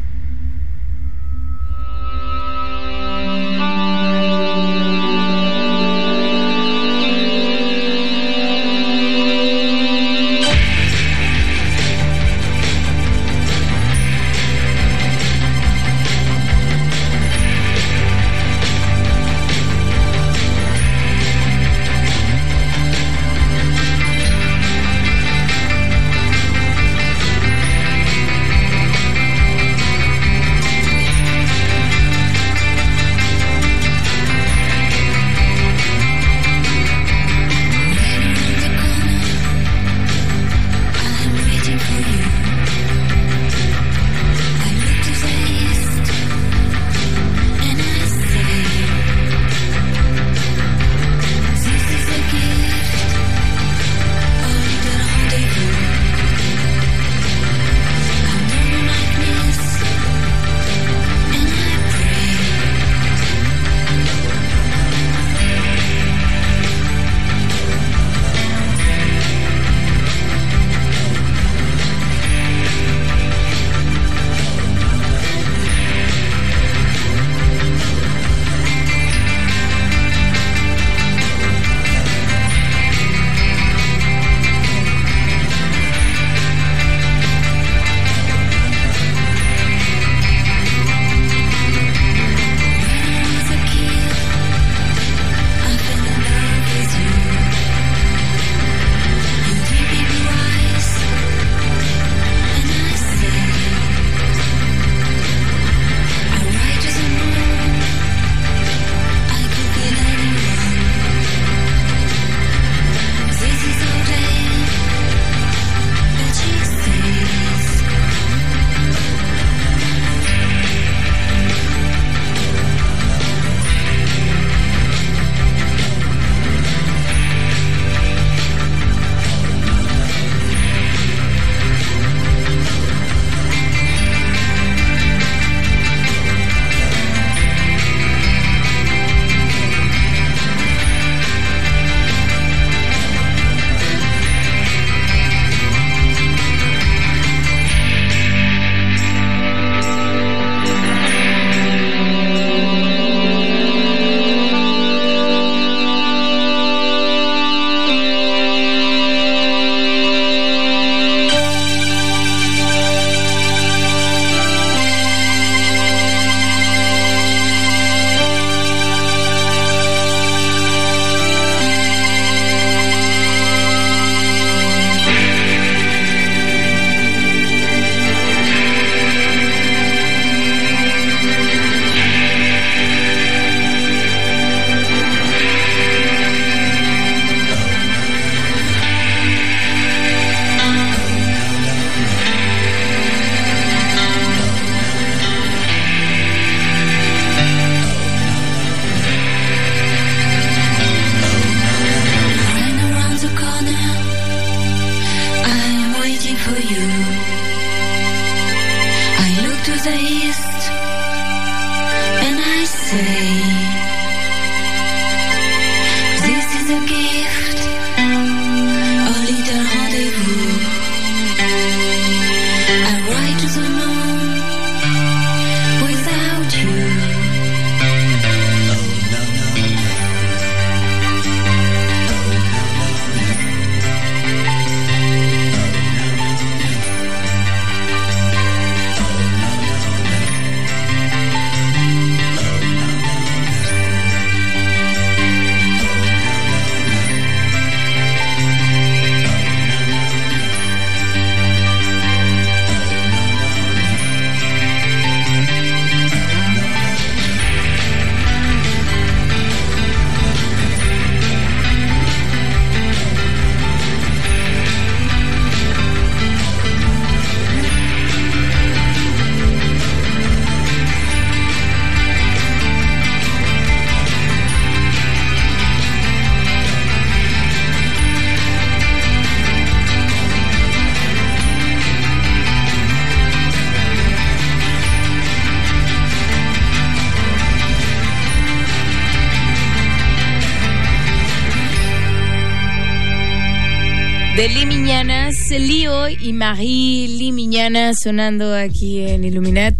Y 296.30 296.34
Marie 296.34 297.08
Limiñanas 297.08 298.02
sonando 298.04 298.54
aquí 298.54 299.00
en 299.00 299.24
Illuminat. 299.24 299.76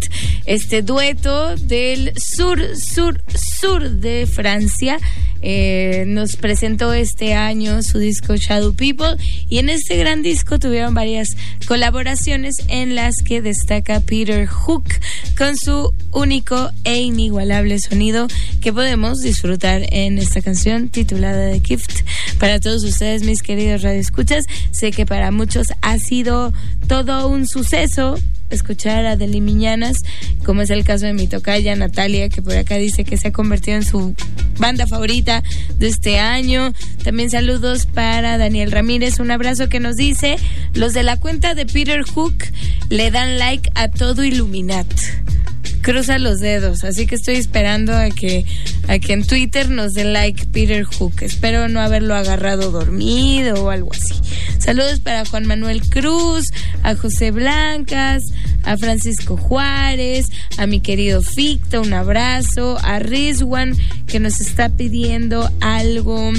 Este 0.46 0.82
dueto 0.82 1.54
del 1.56 2.12
sur, 2.16 2.58
sur, 2.76 3.20
sur 3.60 3.88
de 3.88 4.26
Francia. 4.26 4.98
Eh, 5.42 6.04
nos 6.06 6.36
presentó 6.36 6.92
este 6.92 7.34
año 7.34 7.82
su 7.82 7.98
disco 7.98 8.36
Shadow 8.36 8.74
People 8.74 9.16
y 9.48 9.58
en 9.58 9.68
este 9.70 9.96
gran 9.96 10.22
disco 10.22 10.58
tuvieron 10.58 10.94
varias 10.94 11.28
colaboraciones 11.66 12.56
en 12.68 12.94
las 12.94 13.16
que 13.24 13.40
destaca 13.40 14.00
Peter 14.00 14.46
Hook 14.46 14.84
con 15.38 15.56
su 15.56 15.94
único 16.12 16.70
e 16.84 17.00
inigualable 17.00 17.78
sonido 17.78 18.28
que 18.60 18.72
podemos 18.72 19.20
disfrutar 19.20 19.82
en 19.90 20.18
esta 20.18 20.42
canción 20.42 20.88
titulada 20.88 21.50
The 21.52 21.60
Gift. 21.60 22.02
Para 22.38 22.60
todos 22.60 22.84
ustedes, 22.84 23.22
mis 23.22 23.42
queridos 23.42 23.82
radioescuchas, 23.82 24.44
sé 24.70 24.90
que 24.90 25.06
para 25.06 25.30
muchos 25.30 25.68
ha 25.80 25.98
sido 25.98 26.52
todo 26.86 27.28
un 27.28 27.46
suceso 27.46 28.18
escuchar 28.50 29.06
a 29.06 29.16
Deli 29.16 29.40
Miñanas, 29.40 29.98
como 30.44 30.62
es 30.62 30.70
el 30.70 30.84
caso 30.84 31.06
de 31.06 31.12
mi 31.12 31.26
tocaya 31.26 31.74
Natalia, 31.76 32.28
que 32.28 32.42
por 32.42 32.56
acá 32.56 32.76
dice 32.76 33.04
que 33.04 33.16
se 33.16 33.28
ha 33.28 33.32
convertido 33.32 33.76
en 33.76 33.84
su 33.84 34.14
banda 34.58 34.86
favorita 34.86 35.42
de 35.78 35.88
este 35.88 36.18
año. 36.18 36.72
También 37.02 37.30
saludos 37.30 37.86
para 37.86 38.38
Daniel 38.38 38.70
Ramírez, 38.70 39.20
un 39.20 39.30
abrazo 39.30 39.68
que 39.68 39.80
nos 39.80 39.96
dice, 39.96 40.36
los 40.74 40.92
de 40.92 41.02
la 41.02 41.16
cuenta 41.16 41.54
de 41.54 41.66
Peter 41.66 42.02
Hook 42.02 42.44
le 42.88 43.10
dan 43.10 43.38
like 43.38 43.70
a 43.74 43.88
todo 43.88 44.24
Illuminat 44.24 44.86
cruza 45.82 46.18
los 46.18 46.40
dedos. 46.40 46.84
Así 46.84 47.06
que 47.06 47.14
estoy 47.14 47.36
esperando 47.36 47.96
a 47.96 48.10
que, 48.10 48.44
a 48.88 48.98
que 48.98 49.12
en 49.12 49.26
Twitter 49.26 49.68
nos 49.70 49.92
dé 49.92 50.04
like 50.04 50.46
Peter 50.46 50.84
Hook. 50.84 51.22
Espero 51.22 51.68
no 51.68 51.80
haberlo 51.80 52.14
agarrado 52.14 52.70
dormido 52.70 53.64
o 53.64 53.70
algo 53.70 53.92
así. 53.92 54.14
Saludos 54.58 55.00
para 55.00 55.24
Juan 55.24 55.46
Manuel 55.46 55.82
Cruz, 55.82 56.44
a 56.82 56.94
José 56.94 57.30
Blancas, 57.30 58.22
a 58.62 58.76
Francisco 58.76 59.36
Juárez, 59.36 60.26
a 60.58 60.66
mi 60.66 60.80
querido 60.80 61.22
Ficta, 61.22 61.80
un 61.80 61.92
abrazo, 61.92 62.78
a 62.82 62.98
Rizwan 62.98 63.76
que 64.06 64.20
nos 64.20 64.40
está 64.40 64.68
pidiendo 64.68 65.50
algo 65.60 66.32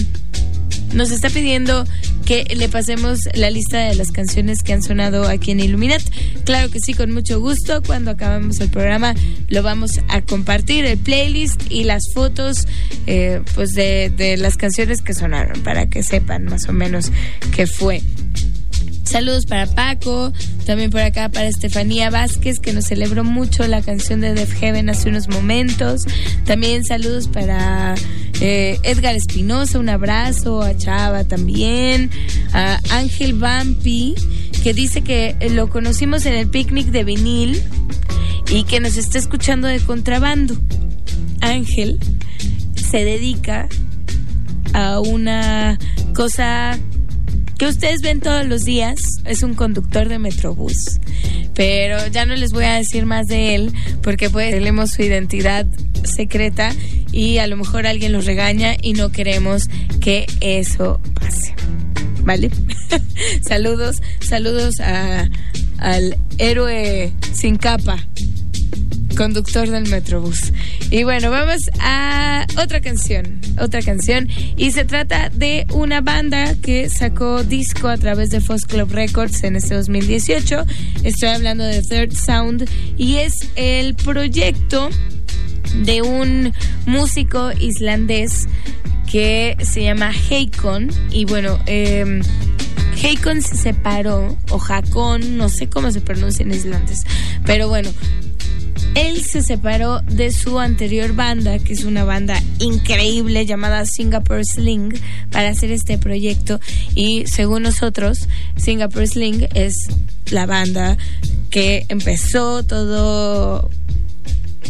nos 0.94 1.12
está 1.12 1.30
pidiendo 1.30 1.86
que 2.26 2.44
le 2.56 2.70
pasemos 2.70 3.20
la 3.34 3.50
lista 3.50 3.80
de 3.80 3.96
las 3.96 4.12
canciones 4.12 4.62
que 4.64 4.74
han 4.74 4.84
sonado 4.84 5.28
aquí 5.28 5.52
en 5.52 5.60
Illuminat. 5.60 6.02
Claro 6.46 6.70
que 6.70 6.80
sí, 6.80 6.94
con 6.94 7.12
mucho 7.12 7.40
gusto. 7.40 7.82
Cuando 7.84 8.12
acabamos 8.12 8.60
el 8.60 8.70
programa 8.70 9.16
lo 9.48 9.64
vamos 9.64 10.00
a 10.08 10.22
compartir, 10.22 10.86
el 10.86 10.98
playlist 10.98 11.70
y 11.70 11.84
las 11.84 12.04
fotos 12.14 12.68
eh, 13.08 13.42
pues 13.56 13.72
de, 13.74 14.12
de 14.16 14.38
las 14.38 14.58
canciones 14.58 15.02
que 15.02 15.14
sonaron 15.14 15.62
para 15.62 15.90
que 15.90 16.04
sepan 16.04 16.46
más 16.46 16.68
o 16.68 16.74
menos 16.74 17.12
qué 17.56 17.68
fue. 17.68 18.02
Saludos 19.12 19.46
para 19.46 19.68
Paco, 19.68 20.32
también 20.66 20.90
por 20.90 21.02
acá 21.02 21.28
para 21.28 21.48
Estefanía 21.48 22.10
Vázquez, 22.10 22.62
que 22.62 22.72
nos 22.72 22.86
celebró 22.86 23.26
mucho 23.26 23.68
la 23.68 23.82
canción 23.82 24.22
de 24.22 24.34
Def 24.34 24.54
Heaven 24.54 24.90
hace 24.90 25.10
unos 25.10 25.28
momentos. 25.28 26.04
También 26.46 26.86
saludos 26.86 27.28
para 27.28 27.96
eh, 28.40 28.80
Edgar 28.84 29.14
Espinosa, 29.14 29.80
un 29.80 29.90
abrazo, 29.90 30.62
a 30.62 30.78
Chava 30.78 31.26
también, 31.26 32.10
a 32.54 32.80
Ángel 32.92 33.34
Vampi, 33.34 34.16
que 34.64 34.74
dice 34.74 35.02
que 35.02 35.36
lo 35.52 35.70
conocimos 35.70 36.26
en 36.26 36.34
el 36.36 36.48
picnic 36.48 36.88
de 36.88 37.04
vinil 37.04 37.62
y 38.50 38.64
que 38.64 38.80
nos 38.80 38.96
está 38.96 39.18
escuchando 39.18 39.68
de 39.68 39.82
contrabando. 39.82 40.56
Ángel 41.42 42.00
se 42.76 43.04
dedica 43.04 43.68
a 44.72 45.02
una 45.02 45.78
cosa 46.16 46.80
que 47.62 47.68
ustedes 47.68 48.02
ven 48.02 48.22
todos 48.22 48.44
los 48.48 48.64
días, 48.64 48.98
es 49.24 49.44
un 49.44 49.54
conductor 49.54 50.10
de 50.10 50.18
Metrobús. 50.18 51.00
Pero 51.54 52.08
ya 52.08 52.26
no 52.26 52.34
les 52.34 52.54
voy 52.54 52.64
a 52.64 52.74
decir 52.74 53.06
más 53.06 53.28
de 53.28 53.54
él 53.54 53.72
porque 54.02 54.32
pues 54.32 54.50
tenemos 54.50 54.90
su 54.90 55.04
identidad 55.04 55.68
secreta 56.04 56.74
y 57.12 57.38
a 57.38 57.46
lo 57.46 57.58
mejor 57.58 57.86
alguien 57.86 58.14
los 58.14 58.26
regaña 58.26 58.76
y 58.82 58.94
no 58.94 59.12
queremos 59.12 59.70
que 60.00 60.26
eso 60.40 61.00
pase. 61.14 61.54
¿Vale? 62.24 62.50
saludos, 63.48 64.02
saludos 64.22 64.80
al 64.80 66.18
héroe 66.40 67.14
sin 67.32 67.58
capa 67.58 68.08
conductor 69.16 69.70
del 69.70 69.88
Metrobús. 69.90 70.54
Y 70.90 71.04
bueno, 71.04 71.32
vamos 71.32 71.60
a 71.80 72.46
otra 72.58 72.82
canción, 72.82 73.40
otra 73.60 73.82
canción. 73.82 74.28
Y 74.58 74.72
se 74.72 74.86
trata 74.86 75.30
de 75.30 75.66
una 75.74 76.02
banda 76.02 76.56
que 76.62 76.90
sacó 76.90 77.44
disco 77.44 77.88
a 77.88 77.98
través 77.98 78.30
de 78.30 78.42
Fox 78.42 78.66
Club 78.66 78.92
Records 78.92 79.44
en 79.44 79.56
este 79.56 79.76
2018. 79.76 80.66
Estoy 81.04 81.30
hablando 81.30 81.64
de 81.64 81.82
Third 81.82 82.14
Sound 82.14 82.70
y 82.98 83.18
es 83.18 83.34
el 83.56 83.96
proyecto 83.96 84.90
de 85.84 86.02
un 86.02 86.54
músico 86.86 87.52
islandés 87.60 88.48
que 89.12 89.58
se 89.62 89.84
llama 89.84 90.12
Heikon. 90.30 90.90
Y 91.12 91.26
bueno, 91.26 91.60
eh, 91.66 92.22
Heikon 93.02 93.42
se 93.42 93.56
separó, 93.58 94.38
o 94.50 94.62
Hakon, 94.62 95.38
no 95.38 95.50
sé 95.50 95.68
cómo 95.68 95.92
se 95.92 96.02
pronuncia 96.02 96.44
en 96.44 96.52
islandés, 96.52 97.04
pero 97.46 97.68
bueno, 97.68 97.90
él 98.96 99.24
se 99.24 99.42
separó 99.42 100.02
de 100.02 100.32
su 100.32 100.60
anterior 100.60 101.14
banda, 101.14 101.60
que 101.60 101.74
es 101.74 101.84
una 101.84 102.04
banda 102.04 102.42
increíble 102.60 103.46
llamada 103.46 103.86
Singapore 103.86 104.44
Sling, 104.44 104.94
para 105.32 105.50
hacer 105.50 105.72
este 105.72 105.98
proyecto. 105.98 106.60
Y 106.96 107.26
según 107.28 107.64
nosotros, 107.64 108.28
Singapore 108.58 109.08
Sling 109.08 109.48
es 109.54 109.76
la 110.30 110.46
banda 110.46 110.98
que 111.50 111.86
empezó 111.90 112.64
todo 112.64 113.70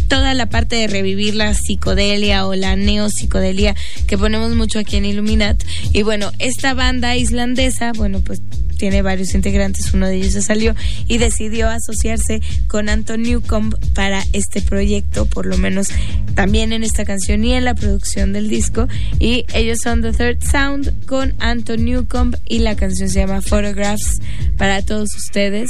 toda 0.08 0.34
la 0.34 0.48
parte 0.48 0.76
de 0.76 0.88
revivir 0.88 1.36
la 1.36 1.54
psicodelia 1.54 2.46
o 2.46 2.54
la 2.54 2.76
neopsicodelia 2.76 3.76
que 4.08 4.18
ponemos 4.18 4.54
mucho 4.56 4.80
aquí 4.80 4.98
en 4.98 5.06
Illuminat. 5.06 5.64
Y 5.94 6.04
bueno, 6.04 6.32
esta 6.40 6.74
banda 6.74 7.16
islandesa, 7.16 7.94
bueno, 7.94 8.20
pues 8.20 8.42
tiene 8.82 9.04
varios 9.04 9.36
integrantes, 9.36 9.94
uno 9.94 10.08
de 10.08 10.16
ellos 10.16 10.34
se 10.34 10.42
salió 10.42 10.74
y 11.08 11.20
decidió 11.20 11.70
asociarse 11.70 12.42
con 12.66 12.90
Anton 12.90 13.22
Newcomb 13.22 13.76
para 13.94 14.24
este 14.34 14.60
proyecto, 14.60 15.28
por 15.28 15.46
lo 15.46 15.56
menos 15.60 15.90
también 16.34 16.74
en 16.74 16.84
esta 16.84 17.06
canción 17.06 17.46
y 17.46 17.54
en 17.54 17.64
la 17.64 17.76
producción 17.76 18.34
del 18.34 18.50
disco. 18.50 18.88
Y 19.20 19.46
ellos 19.54 19.78
son 19.84 20.02
The 20.02 20.14
Third 20.14 20.44
Sound 20.44 21.06
con 21.06 21.36
Anton 21.38 21.86
Newcomb 21.86 22.36
y 22.48 22.58
la 22.58 22.76
canción 22.76 23.08
se 23.08 23.20
llama 23.20 23.44
Photographs 23.44 24.20
para 24.58 24.82
todos 24.82 25.16
ustedes. 25.16 25.70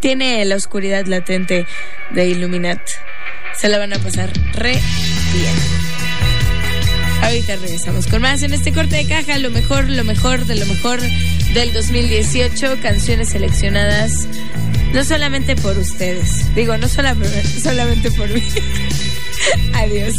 Tiene 0.00 0.44
la 0.44 0.56
oscuridad 0.56 1.06
latente 1.06 1.66
de 2.12 2.28
Illuminat. 2.28 2.80
Se 3.56 3.68
la 3.68 3.78
van 3.78 3.92
a 3.92 3.98
pasar 4.00 4.32
re 4.54 4.72
bien. 4.72 5.92
Ahorita 7.22 7.54
regresamos 7.54 8.08
con 8.08 8.20
más 8.20 8.42
en 8.42 8.52
este 8.52 8.72
corte 8.72 8.96
de 8.96 9.06
caja, 9.06 9.38
lo 9.38 9.50
mejor, 9.50 9.88
lo 9.88 10.02
mejor 10.02 10.44
de 10.44 10.56
lo 10.56 10.66
mejor 10.66 10.98
del 11.54 11.72
2018, 11.72 12.78
canciones 12.80 13.30
seleccionadas 13.30 14.26
no 14.92 15.04
solamente 15.04 15.56
por 15.56 15.76
ustedes, 15.78 16.54
digo, 16.54 16.76
no 16.76 16.88
solamente 17.62 18.10
por 18.10 18.28
mí. 18.28 18.42
Adiós. 19.74 20.14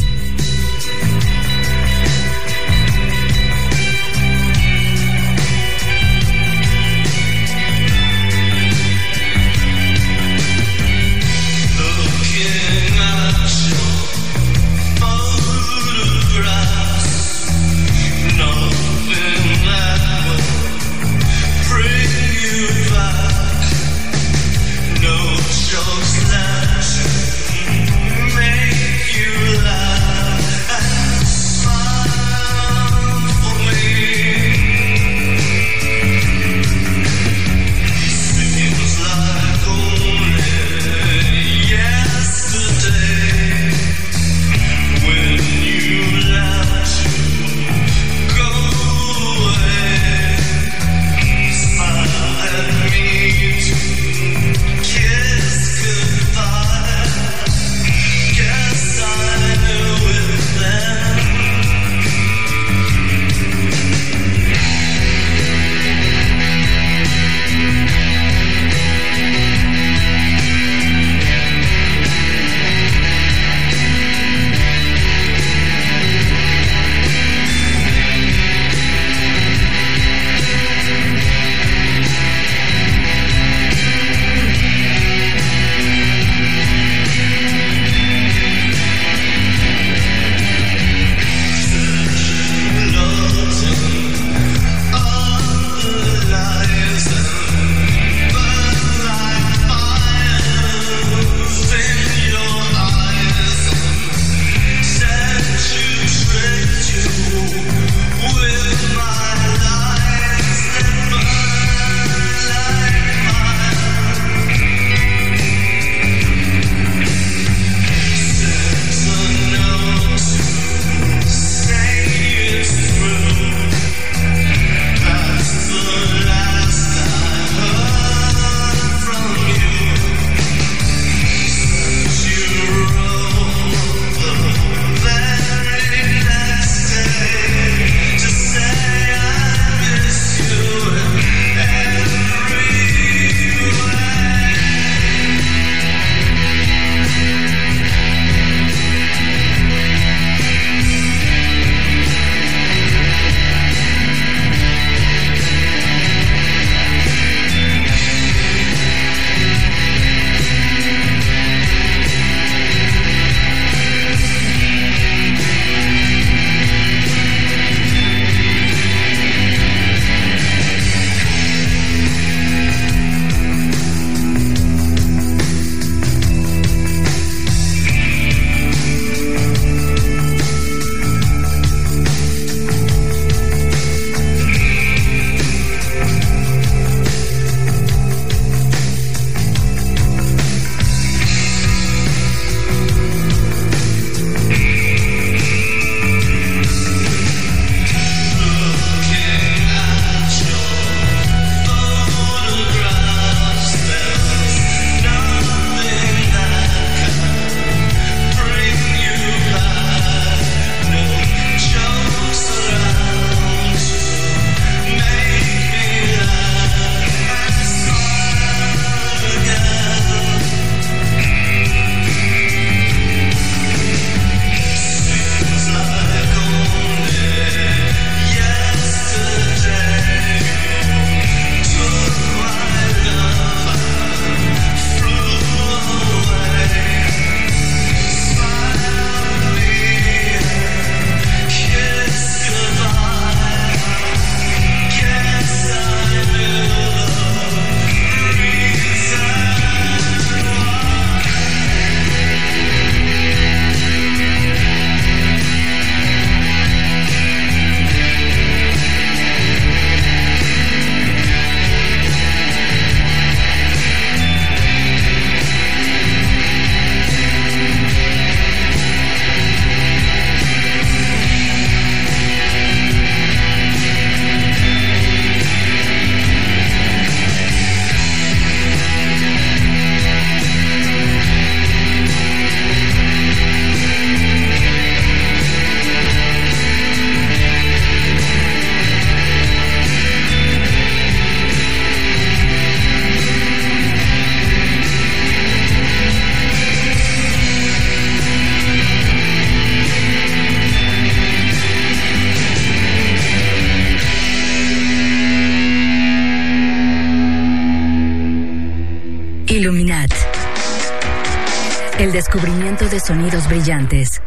Sonidos 312.99 313.47
brillantes. 313.47 314.21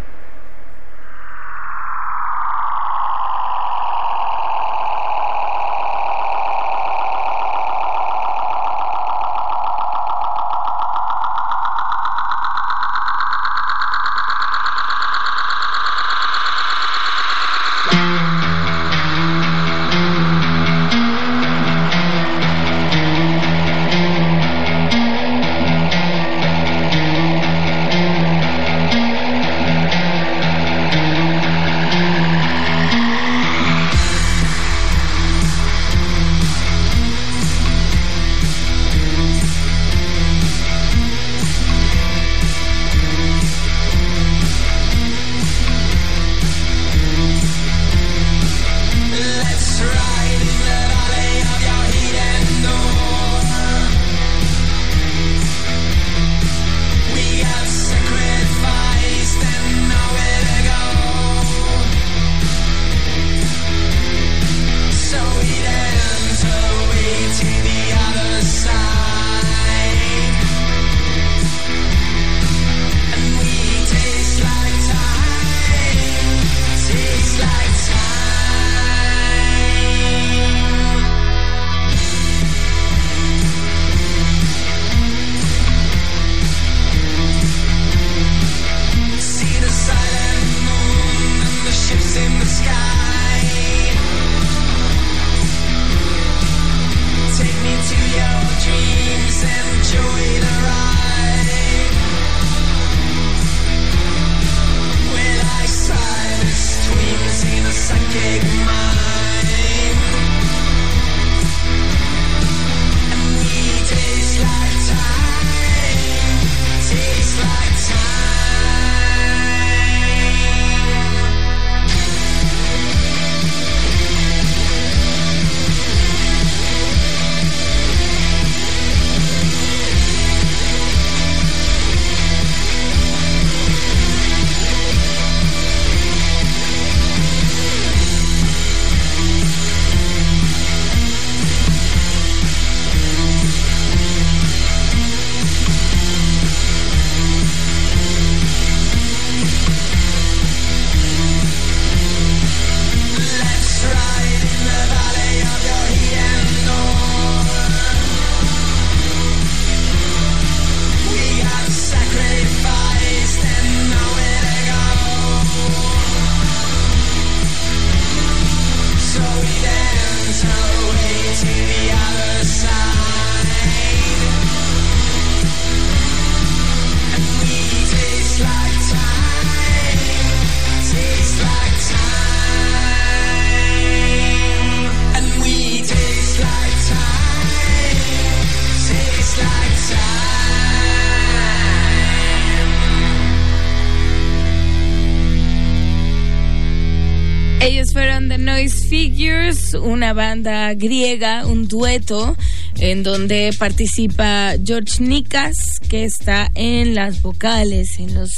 Una 199.87 200.12
banda 200.12 200.74
griega, 200.74 201.47
un 201.47 201.68
dueto 201.68 202.37
en 202.78 203.03
donde 203.03 203.55
participa 203.59 204.55
George 204.62 205.03
Nikas, 205.03 205.57
que 205.89 206.05
está 206.05 206.51
en 206.55 206.95
las 206.95 207.22
vocales, 207.22 207.99
en 207.99 208.14
los 208.14 208.30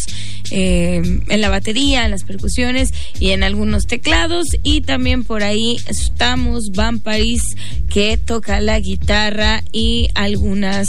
eh, 0.51 1.03
en 1.29 1.41
la 1.41 1.49
batería, 1.49 2.05
en 2.05 2.11
las 2.11 2.25
percusiones 2.25 2.91
y 3.19 3.31
en 3.31 3.43
algunos 3.43 3.87
teclados. 3.87 4.47
Y 4.63 4.83
también 4.83 5.25
por 5.25 5.43
ahí 5.43 5.79
estamos 5.89 6.71
Vampires, 6.75 7.43
que 7.91 8.17
toca 8.17 8.61
la 8.61 8.79
guitarra 8.79 9.63
y 9.73 10.09
algunas 10.15 10.87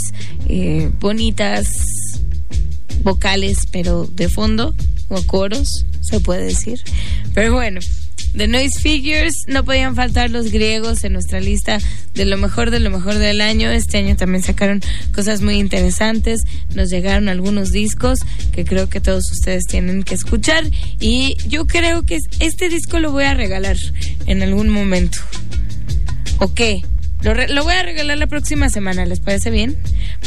eh, 0.48 0.90
bonitas 1.00 1.68
vocales, 3.04 3.68
pero 3.72 4.06
de 4.06 4.30
fondo, 4.30 4.76
o 5.08 5.22
coros, 5.24 5.86
se 6.02 6.20
puede 6.20 6.46
decir. 6.46 6.80
Pero 7.34 7.54
bueno, 7.54 7.80
The 8.36 8.48
Noise 8.48 8.80
Figures, 8.80 9.34
no 9.48 9.66
podían 9.66 9.96
faltar 9.96 10.30
los 10.30 10.52
griegos 10.52 11.04
en 11.04 11.14
nuestra 11.14 11.40
lista 11.40 11.80
de 12.14 12.26
lo 12.26 12.38
mejor 12.38 12.70
de 12.70 12.80
lo 12.80 12.90
mejor 12.90 13.16
del 13.16 13.42
año. 13.42 13.72
Este 13.72 13.98
año 13.98 14.16
también 14.16 14.44
sacaron 14.44 14.82
cosas 15.14 15.42
muy 15.42 15.56
interesantes. 15.56 16.42
Nos 16.76 16.90
llegaron 16.90 17.28
algunos 17.28 17.72
discos 17.72 18.20
que 18.52 18.66
creo 18.66 18.90
que 18.90 19.02
todos 19.02 19.32
ustedes 19.32 19.66
tienen 19.66 20.04
que 20.04 20.16
escuchar. 20.16 20.64
Y 21.00 21.38
yo 21.48 21.66
creo 21.66 22.04
que 22.04 22.20
este 22.40 22.70
disco 22.70 23.00
lo 23.00 23.12
voy 23.12 23.24
a 23.24 23.34
regalar 23.34 23.78
en 24.26 24.44
algún 24.44 24.70
momento. 24.70 25.20
¿O 26.38 26.54
qué? 26.54 26.84
Lo, 27.22 27.34
lo, 27.34 27.64
voy 27.64 27.74
a 27.74 27.84
regalar 27.84 28.18
la 28.18 28.28
próxima 28.28 28.70
semana, 28.70 29.06
¿les 29.06 29.20
parece 29.20 29.50
bien? 29.50 29.78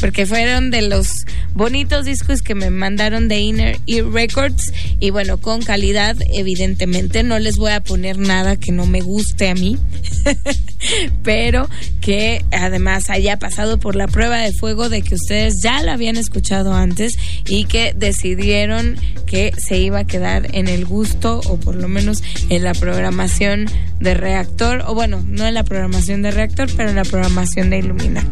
Porque 0.01 0.27
fueron 0.27 0.71
de 0.71 0.83
los 0.83 1.09
bonitos 1.55 2.05
discos 2.05 2.43
que 2.43 2.55
me 2.55 2.69
mandaron 2.71 3.29
de 3.29 3.41
Inner 3.41 3.81
Ear 3.87 4.11
Records 4.11 4.73
y 5.01 5.11
bueno, 5.11 5.39
con 5.39 5.63
calidad, 5.63 6.17
evidentemente. 6.33 7.23
No 7.23 7.39
les 7.39 7.57
voy 7.57 7.73
a 7.73 7.81
poner 7.81 8.19
nada 8.19 8.57
que 8.57 8.73
no 8.73 8.87
me 8.87 9.01
guste 9.01 9.49
a 9.49 9.55
mí, 9.55 9.79
pero 11.23 11.69
que 12.01 12.45
además 12.53 13.09
haya 13.09 13.39
pasado 13.39 13.79
por 13.79 13.97
la 13.97 14.07
prueba 14.07 14.39
de 14.39 14.53
fuego 14.53 14.89
de 14.89 15.03
que 15.03 15.15
ustedes 15.15 15.63
ya 15.63 15.83
la 15.83 15.95
habían 15.95 16.17
escuchado 16.17 16.75
antes 16.75 17.15
y 17.47 17.65
que 17.65 17.95
decidieron 17.97 18.97
que 19.27 19.53
se 19.57 19.79
iba 19.79 20.01
a 20.01 20.07
quedar 20.07 20.55
en 20.55 20.69
el 20.69 20.85
gusto 20.85 21.41
o 21.47 21.59
por 21.59 21.75
lo 21.75 21.89
menos 21.89 22.23
en 22.49 22.65
la 22.65 22.75
programación 22.75 23.67
de 24.01 24.15
reactor, 24.15 24.85
o 24.87 24.95
bueno, 24.95 25.25
no 25.27 25.47
en 25.47 25.55
la 25.55 25.65
programación 25.65 26.23
de 26.23 26.31
reactor, 26.31 26.69
pero 26.77 26.91
en 26.91 26.97
la 26.97 27.05
programación 27.05 27.71
de 27.71 27.79
Illuminat. 27.79 28.27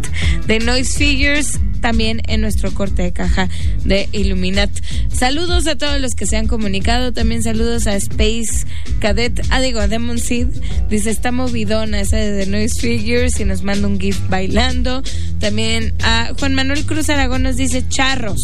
De 0.47 0.59
Noise 0.59 0.99
Figures, 0.99 1.61
también 1.81 2.21
en 2.29 2.41
nuestro 2.41 2.73
corte 2.73 3.03
de 3.03 3.13
caja 3.13 3.49
de 3.85 4.09
Illuminat. 4.13 4.71
Saludos 5.13 5.67
a 5.67 5.77
todos 5.77 6.01
los 6.01 6.15
que 6.15 6.27
se 6.27 6.37
han 6.37 6.47
comunicado, 6.47 7.13
también 7.13 7.43
saludos 7.43 7.87
a 7.87 7.97
Space 7.97 8.67
Cadet, 9.01 9.41
ah 9.51 9.61
digo, 9.61 9.81
a 9.81 9.89
Demon 9.89 10.19
Seed, 10.19 10.49
dice 10.89 11.11
está 11.11 11.33
movidona 11.33 12.01
esa 12.01 12.17
de 12.17 12.45
The 12.45 12.51
Noise 12.51 12.81
Figures 12.81 13.41
y 13.41 13.45
nos 13.45 13.63
manda 13.63 13.89
un 13.89 13.99
GIF 13.99 14.19
bailando. 14.29 15.03
También 15.39 15.95
a 16.03 16.33
Juan 16.39 16.55
Manuel 16.55 16.85
Cruz 16.85 17.09
Aragón 17.09 17.43
nos 17.43 17.57
dice 17.57 17.87
charros. 17.89 18.41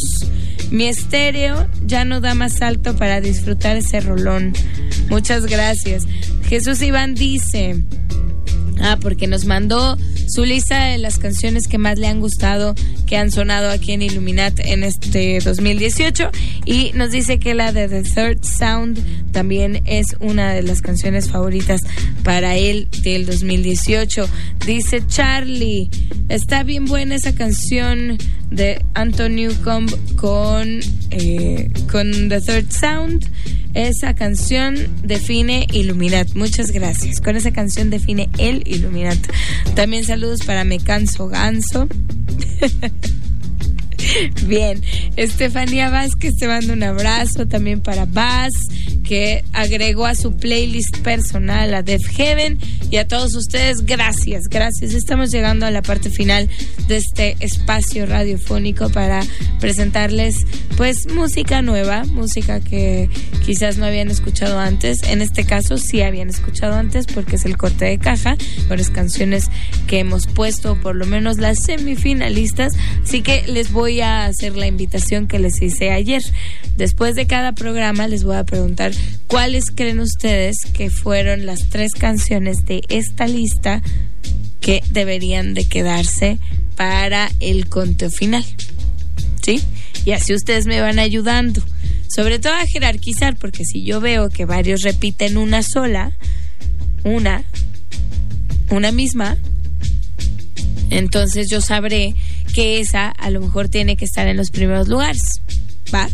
Mi 0.70 0.86
estéreo 0.86 1.68
ya 1.84 2.04
no 2.04 2.20
da 2.20 2.34
más 2.34 2.60
alto 2.62 2.96
para 2.96 3.20
disfrutar 3.20 3.76
ese 3.76 4.00
rolón. 4.00 4.52
Muchas 5.08 5.46
gracias. 5.46 6.04
Jesús 6.48 6.82
Iván 6.82 7.14
dice, 7.14 7.82
ah, 8.80 8.98
porque 9.00 9.26
nos 9.26 9.44
mandó 9.44 9.96
su 10.26 10.44
lista 10.44 10.86
de 10.86 10.98
las 10.98 11.18
canciones 11.18 11.66
que 11.68 11.78
más 11.78 11.98
le 11.98 12.06
han 12.06 12.20
gustado, 12.20 12.74
que 13.06 13.16
han 13.16 13.30
sonado 13.30 13.70
aquí 13.70 13.92
en 13.92 14.02
Illuminat 14.02 14.58
en 14.60 14.84
este 14.84 15.38
2018. 15.40 16.30
Y 16.64 16.92
nos 16.94 17.10
dice 17.10 17.38
que 17.38 17.54
la 17.54 17.72
de 17.72 17.88
The 17.88 18.02
Third 18.02 18.44
Sound 18.44 19.32
también 19.32 19.82
es 19.86 20.06
una 20.20 20.52
de 20.52 20.62
las 20.62 20.82
canciones 20.82 21.30
favoritas 21.30 21.80
para 22.22 22.56
él 22.56 22.88
del 23.02 23.26
2018. 23.26 24.28
Dice 24.66 25.02
Charlie, 25.06 25.90
está 26.28 26.62
bien 26.62 26.86
buena 26.86 27.14
esa 27.14 27.34
canción 27.34 28.18
de 28.50 28.82
Anton 28.94 29.36
Newcomb 29.36 29.90
con, 30.16 30.80
eh, 31.10 31.70
con 31.90 32.28
The 32.28 32.40
Third 32.40 32.70
Sound. 32.70 33.28
Esa 33.76 34.14
canción 34.14 34.74
define 35.02 35.66
Illuminat. 35.70 36.32
Muchas 36.34 36.70
gracias. 36.70 37.20
Con 37.20 37.36
esa 37.36 37.52
canción 37.52 37.90
define 37.90 38.30
el 38.38 38.66
Illuminat. 38.66 39.18
También 39.74 40.02
saludos 40.02 40.40
para 40.46 40.64
Me 40.64 40.78
Canso 40.78 41.28
Ganso. 41.28 41.86
Bien, 44.46 44.82
Estefanía 45.16 45.90
Vázquez 45.90 46.36
te 46.36 46.46
manda 46.46 46.72
un 46.72 46.82
abrazo 46.82 47.46
también 47.46 47.80
para 47.80 48.06
Vaz, 48.06 48.52
que 49.04 49.44
agregó 49.52 50.06
a 50.06 50.14
su 50.14 50.36
playlist 50.36 50.98
personal 50.98 51.74
a 51.74 51.82
Def 51.82 52.06
Heaven. 52.16 52.58
Y 52.90 52.98
a 52.98 53.08
todos 53.08 53.34
ustedes, 53.34 53.84
gracias, 53.84 54.44
gracias. 54.48 54.94
Estamos 54.94 55.30
llegando 55.30 55.66
a 55.66 55.70
la 55.70 55.82
parte 55.82 56.10
final 56.10 56.48
de 56.86 56.96
este 56.96 57.36
espacio 57.40 58.06
radiofónico 58.06 58.90
para 58.90 59.22
presentarles 59.60 60.36
pues 60.76 61.06
música 61.12 61.62
nueva, 61.62 62.04
música 62.04 62.60
que 62.60 63.10
quizás 63.44 63.78
no 63.78 63.86
habían 63.86 64.10
escuchado 64.10 64.58
antes. 64.58 65.02
En 65.04 65.20
este 65.20 65.44
caso 65.44 65.78
sí 65.78 66.02
habían 66.02 66.28
escuchado 66.28 66.74
antes 66.74 67.06
porque 67.06 67.36
es 67.36 67.44
el 67.44 67.56
corte 67.56 67.86
de 67.86 67.98
caja, 67.98 68.36
las 68.68 68.90
canciones 68.90 69.50
que 69.86 70.00
hemos 70.00 70.26
puesto, 70.26 70.76
por 70.80 70.94
lo 70.94 71.06
menos 71.06 71.38
las 71.38 71.58
semifinalistas. 71.64 72.74
Así 73.02 73.22
que 73.22 73.44
les 73.48 73.72
voy 73.72 73.95
a 74.00 74.26
hacer 74.26 74.56
la 74.56 74.66
invitación 74.66 75.26
que 75.26 75.38
les 75.38 75.60
hice 75.62 75.90
ayer. 75.90 76.22
Después 76.76 77.14
de 77.14 77.26
cada 77.26 77.52
programa 77.52 78.08
les 78.08 78.24
voy 78.24 78.36
a 78.36 78.44
preguntar 78.44 78.92
cuáles 79.26 79.70
creen 79.70 80.00
ustedes 80.00 80.56
que 80.72 80.90
fueron 80.90 81.46
las 81.46 81.68
tres 81.68 81.92
canciones 81.92 82.64
de 82.66 82.82
esta 82.88 83.26
lista 83.26 83.82
que 84.60 84.82
deberían 84.90 85.54
de 85.54 85.64
quedarse 85.64 86.38
para 86.76 87.30
el 87.40 87.68
conteo 87.68 88.10
final. 88.10 88.44
¿Sí? 89.42 89.62
Y 90.04 90.12
así 90.12 90.34
ustedes 90.34 90.66
me 90.66 90.80
van 90.80 90.98
ayudando. 90.98 91.62
Sobre 92.08 92.38
todo 92.38 92.54
a 92.54 92.66
jerarquizar, 92.66 93.36
porque 93.36 93.64
si 93.64 93.84
yo 93.84 94.00
veo 94.00 94.28
que 94.28 94.44
varios 94.44 94.82
repiten 94.82 95.36
una 95.36 95.62
sola, 95.62 96.12
una, 97.04 97.44
una 98.70 98.92
misma, 98.92 99.36
entonces 100.90 101.48
yo 101.48 101.60
sabré 101.60 102.14
que 102.56 102.80
esa 102.80 103.10
a 103.10 103.28
lo 103.28 103.42
mejor 103.42 103.68
tiene 103.68 103.98
que 103.98 104.06
estar 104.06 104.26
en 104.28 104.38
los 104.38 104.50
primeros 104.50 104.88
lugares. 104.88 105.42
¿Va? 105.94 106.08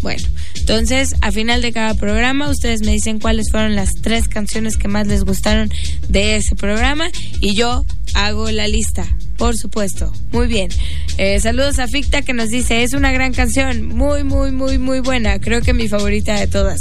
Bueno, 0.00 0.26
entonces 0.56 1.14
a 1.20 1.30
final 1.30 1.60
de 1.60 1.70
cada 1.70 1.92
programa 1.92 2.48
ustedes 2.48 2.80
me 2.80 2.92
dicen 2.92 3.20
cuáles 3.20 3.50
fueron 3.50 3.76
las 3.76 3.90
tres 4.00 4.26
canciones 4.26 4.78
que 4.78 4.88
más 4.88 5.06
les 5.06 5.22
gustaron 5.22 5.70
de 6.08 6.36
ese 6.36 6.56
programa 6.56 7.10
y 7.42 7.54
yo 7.54 7.84
hago 8.14 8.50
la 8.50 8.68
lista. 8.68 9.06
Por 9.36 9.54
supuesto. 9.54 10.10
Muy 10.32 10.46
bien. 10.46 10.70
Eh, 11.18 11.38
saludos 11.40 11.78
a 11.78 11.88
Ficta 11.88 12.22
que 12.22 12.32
nos 12.32 12.48
dice, 12.48 12.84
es 12.84 12.94
una 12.94 13.12
gran 13.12 13.34
canción, 13.34 13.86
muy, 13.86 14.24
muy, 14.24 14.50
muy, 14.50 14.78
muy 14.78 15.00
buena. 15.00 15.40
Creo 15.40 15.60
que 15.60 15.74
mi 15.74 15.88
favorita 15.88 16.40
de 16.40 16.46
todas. 16.46 16.80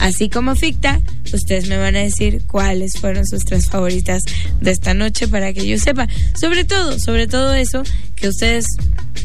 Así 0.00 0.30
como 0.30 0.54
Ficta, 0.56 1.02
ustedes 1.32 1.68
me 1.68 1.76
van 1.78 1.96
a 1.96 2.00
decir 2.00 2.42
cuáles 2.46 2.92
fueron 3.00 3.26
sus 3.26 3.44
tres 3.44 3.68
favoritas 3.68 4.22
de 4.60 4.70
esta 4.70 4.94
noche 4.94 5.28
para 5.28 5.52
que 5.52 5.66
yo 5.66 5.78
sepa. 5.78 6.06
Sobre 6.38 6.64
todo, 6.64 6.98
sobre 6.98 7.26
todo 7.26 7.54
eso, 7.54 7.82
que 8.14 8.28
ustedes 8.28 8.66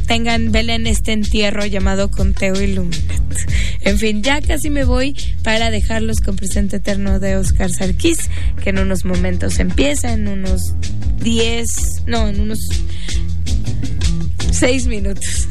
tengan, 0.08 0.52
velen 0.52 0.88
este 0.88 1.14
entierro 1.14 1.66
llamado 1.66 2.10
Conteo 2.10 2.62
Illuminat. 2.62 3.02
En 3.82 3.98
fin, 3.98 4.22
ya 4.24 4.42
casi 4.42 4.70
me 4.70 4.84
voy 4.84 5.16
para 5.44 5.72
dejarlos 5.72 6.20
con 6.20 6.36
presente 6.36 6.78
eterno 6.78 7.20
de 7.20 7.38
Oscar 7.38 7.72
Sarkis, 7.72 8.30
que 8.64 8.72
en 8.72 8.80
unos 8.80 9.06
momentos 9.06 9.60
empieza, 9.60 10.14
en 10.14 10.28
unos 10.28 10.74
10, 11.22 11.68
no, 12.08 12.28
en 12.28 12.42
unos 12.42 12.60
6 14.52 14.88
minutos. 14.88 15.48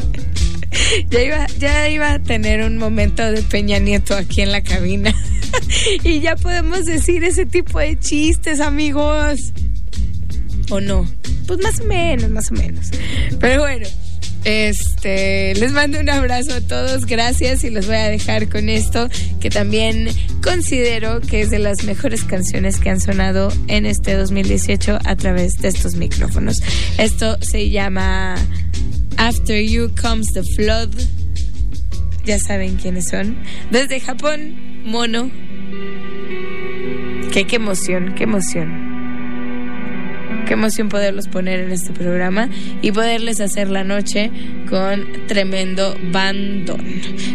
ya, 1.10 1.22
iba, 1.22 1.46
ya 1.58 1.88
iba 1.88 2.12
a 2.12 2.18
tener 2.22 2.62
un 2.62 2.78
momento 2.78 3.30
de 3.30 3.42
Peña 3.42 3.78
Nieto 3.78 4.14
aquí 4.14 4.42
en 4.42 4.52
la 4.52 4.62
cabina. 4.62 5.14
y 6.04 6.20
ya 6.20 6.36
podemos 6.36 6.84
decir 6.84 7.24
ese 7.24 7.46
tipo 7.46 7.78
de 7.78 7.98
chistes, 7.98 8.60
amigos. 8.60 9.52
¿O 10.70 10.80
no? 10.80 11.06
Pues 11.46 11.60
más 11.60 11.80
o 11.80 11.84
menos, 11.84 12.30
más 12.30 12.50
o 12.50 12.54
menos. 12.54 12.90
Pero 13.40 13.62
bueno. 13.62 13.86
Este, 14.44 15.54
les 15.54 15.70
mando 15.70 16.00
un 16.00 16.10
abrazo 16.10 16.54
a 16.54 16.60
todos, 16.60 17.06
gracias 17.06 17.62
y 17.62 17.70
los 17.70 17.86
voy 17.86 17.94
a 17.94 18.08
dejar 18.08 18.48
con 18.48 18.68
esto 18.68 19.08
que 19.40 19.50
también 19.50 20.08
considero 20.42 21.20
que 21.20 21.42
es 21.42 21.50
de 21.50 21.60
las 21.60 21.84
mejores 21.84 22.24
canciones 22.24 22.80
que 22.80 22.90
han 22.90 23.00
sonado 23.00 23.52
en 23.68 23.86
este 23.86 24.16
2018 24.16 24.98
a 25.04 25.16
través 25.16 25.54
de 25.58 25.68
estos 25.68 25.94
micrófonos. 25.94 26.60
Esto 26.98 27.38
se 27.40 27.70
llama 27.70 28.34
After 29.16 29.62
You 29.62 29.92
Comes 30.00 30.26
the 30.32 30.42
Flood. 30.42 30.90
Ya 32.24 32.38
saben 32.40 32.76
quiénes 32.76 33.08
son. 33.08 33.36
Desde 33.70 34.00
Japón, 34.00 34.71
Mono. 34.84 35.30
Qué, 37.32 37.46
qué 37.46 37.56
emoción, 37.56 38.14
qué 38.14 38.24
emoción. 38.24 38.91
Qué 40.46 40.54
emoción 40.54 40.88
poderlos 40.88 41.28
poner 41.28 41.60
en 41.60 41.72
este 41.72 41.92
programa 41.92 42.48
y 42.82 42.92
poderles 42.92 43.40
hacer 43.40 43.68
la 43.70 43.84
noche 43.84 44.30
con 44.68 45.06
tremendo 45.26 45.96
bandón. 46.12 46.84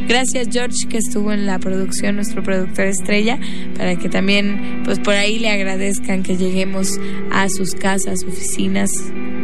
Gracias 0.08 0.50
George 0.52 0.88
que 0.90 0.98
estuvo 0.98 1.32
en 1.32 1.46
la 1.46 1.60
producción, 1.60 2.16
nuestro 2.16 2.44
productor 2.44 2.86
estrella, 2.86 3.40
para 3.78 3.96
que 3.96 4.10
también 4.10 4.82
pues 4.84 5.00
por 5.00 5.14
ahí 5.14 5.40
le 5.40 5.50
agradezcan 5.50 6.24
que 6.24 6.38
lleguemos 6.38 7.00
a 7.32 7.48
sus 7.50 7.74
casas, 7.74 8.24
oficinas 8.24 8.92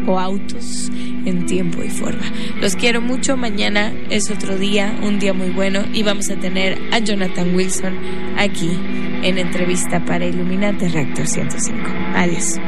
o 0.05 0.19
autos 0.19 0.91
en 1.25 1.45
tiempo 1.45 1.83
y 1.83 1.89
forma. 1.89 2.31
Los 2.59 2.75
quiero 2.75 3.01
mucho, 3.01 3.37
mañana 3.37 3.93
es 4.09 4.29
otro 4.29 4.57
día, 4.57 4.97
un 5.01 5.19
día 5.19 5.33
muy 5.33 5.49
bueno 5.49 5.83
y 5.93 6.03
vamos 6.03 6.29
a 6.29 6.35
tener 6.35 6.77
a 6.91 6.99
Jonathan 6.99 7.55
Wilson 7.55 7.97
aquí 8.37 8.71
en 9.23 9.37
entrevista 9.37 10.03
para 10.05 10.25
Iluminante 10.25 10.89
Reactor 10.89 11.27
105. 11.27 11.79
Adiós. 12.15 12.59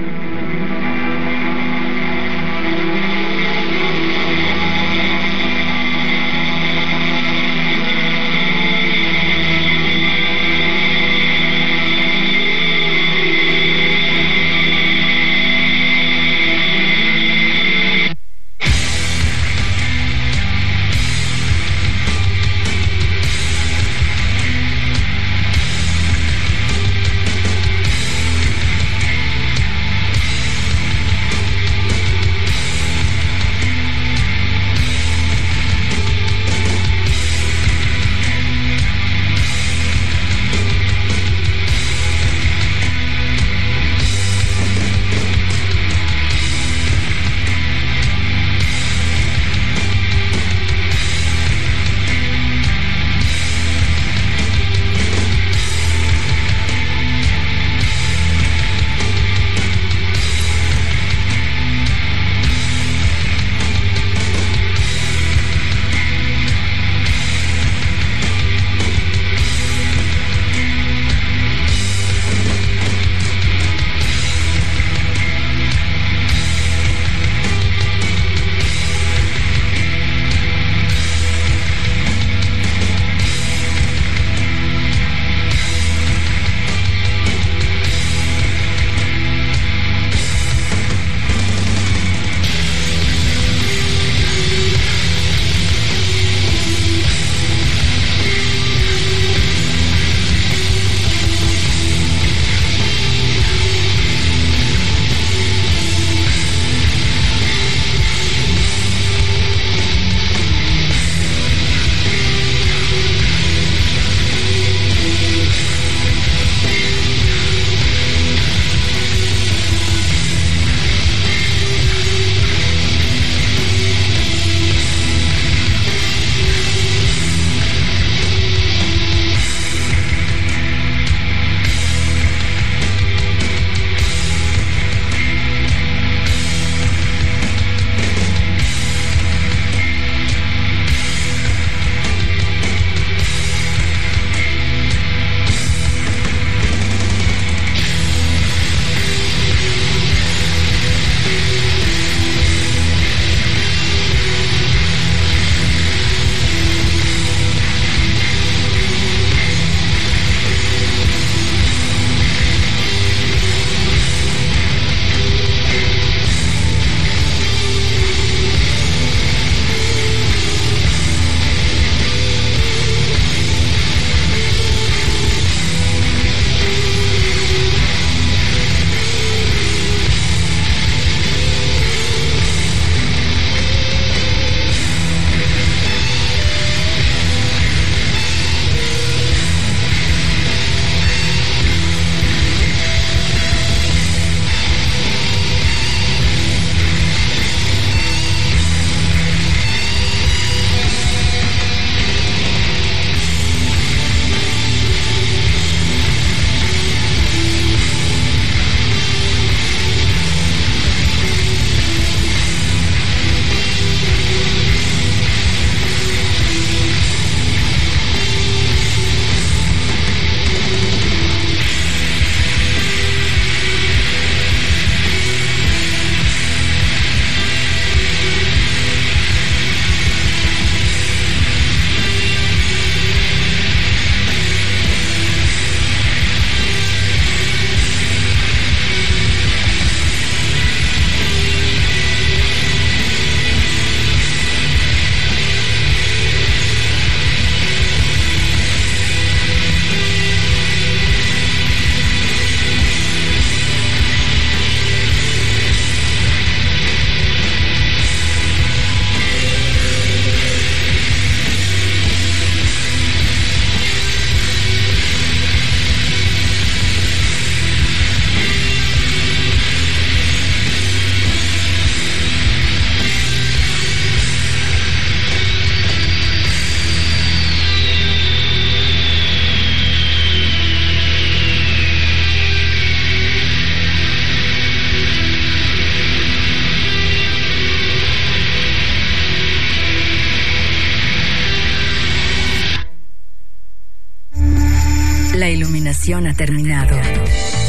Ha 296.13 296.33
terminado. 296.33 296.95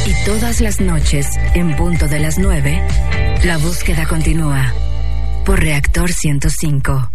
Y 0.07 0.12
todas 0.26 0.61
las 0.61 0.80
noches, 0.80 1.26
en 1.55 1.74
punto 1.74 2.07
de 2.07 2.20
las 2.20 2.39
9, 2.39 2.82
la 3.45 3.57
búsqueda 3.57 4.07
continúa. 4.07 4.74
Por 5.47 5.61
Reactor 5.61 6.12
105. 6.12 7.11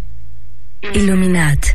Illuminat. 0.94 1.71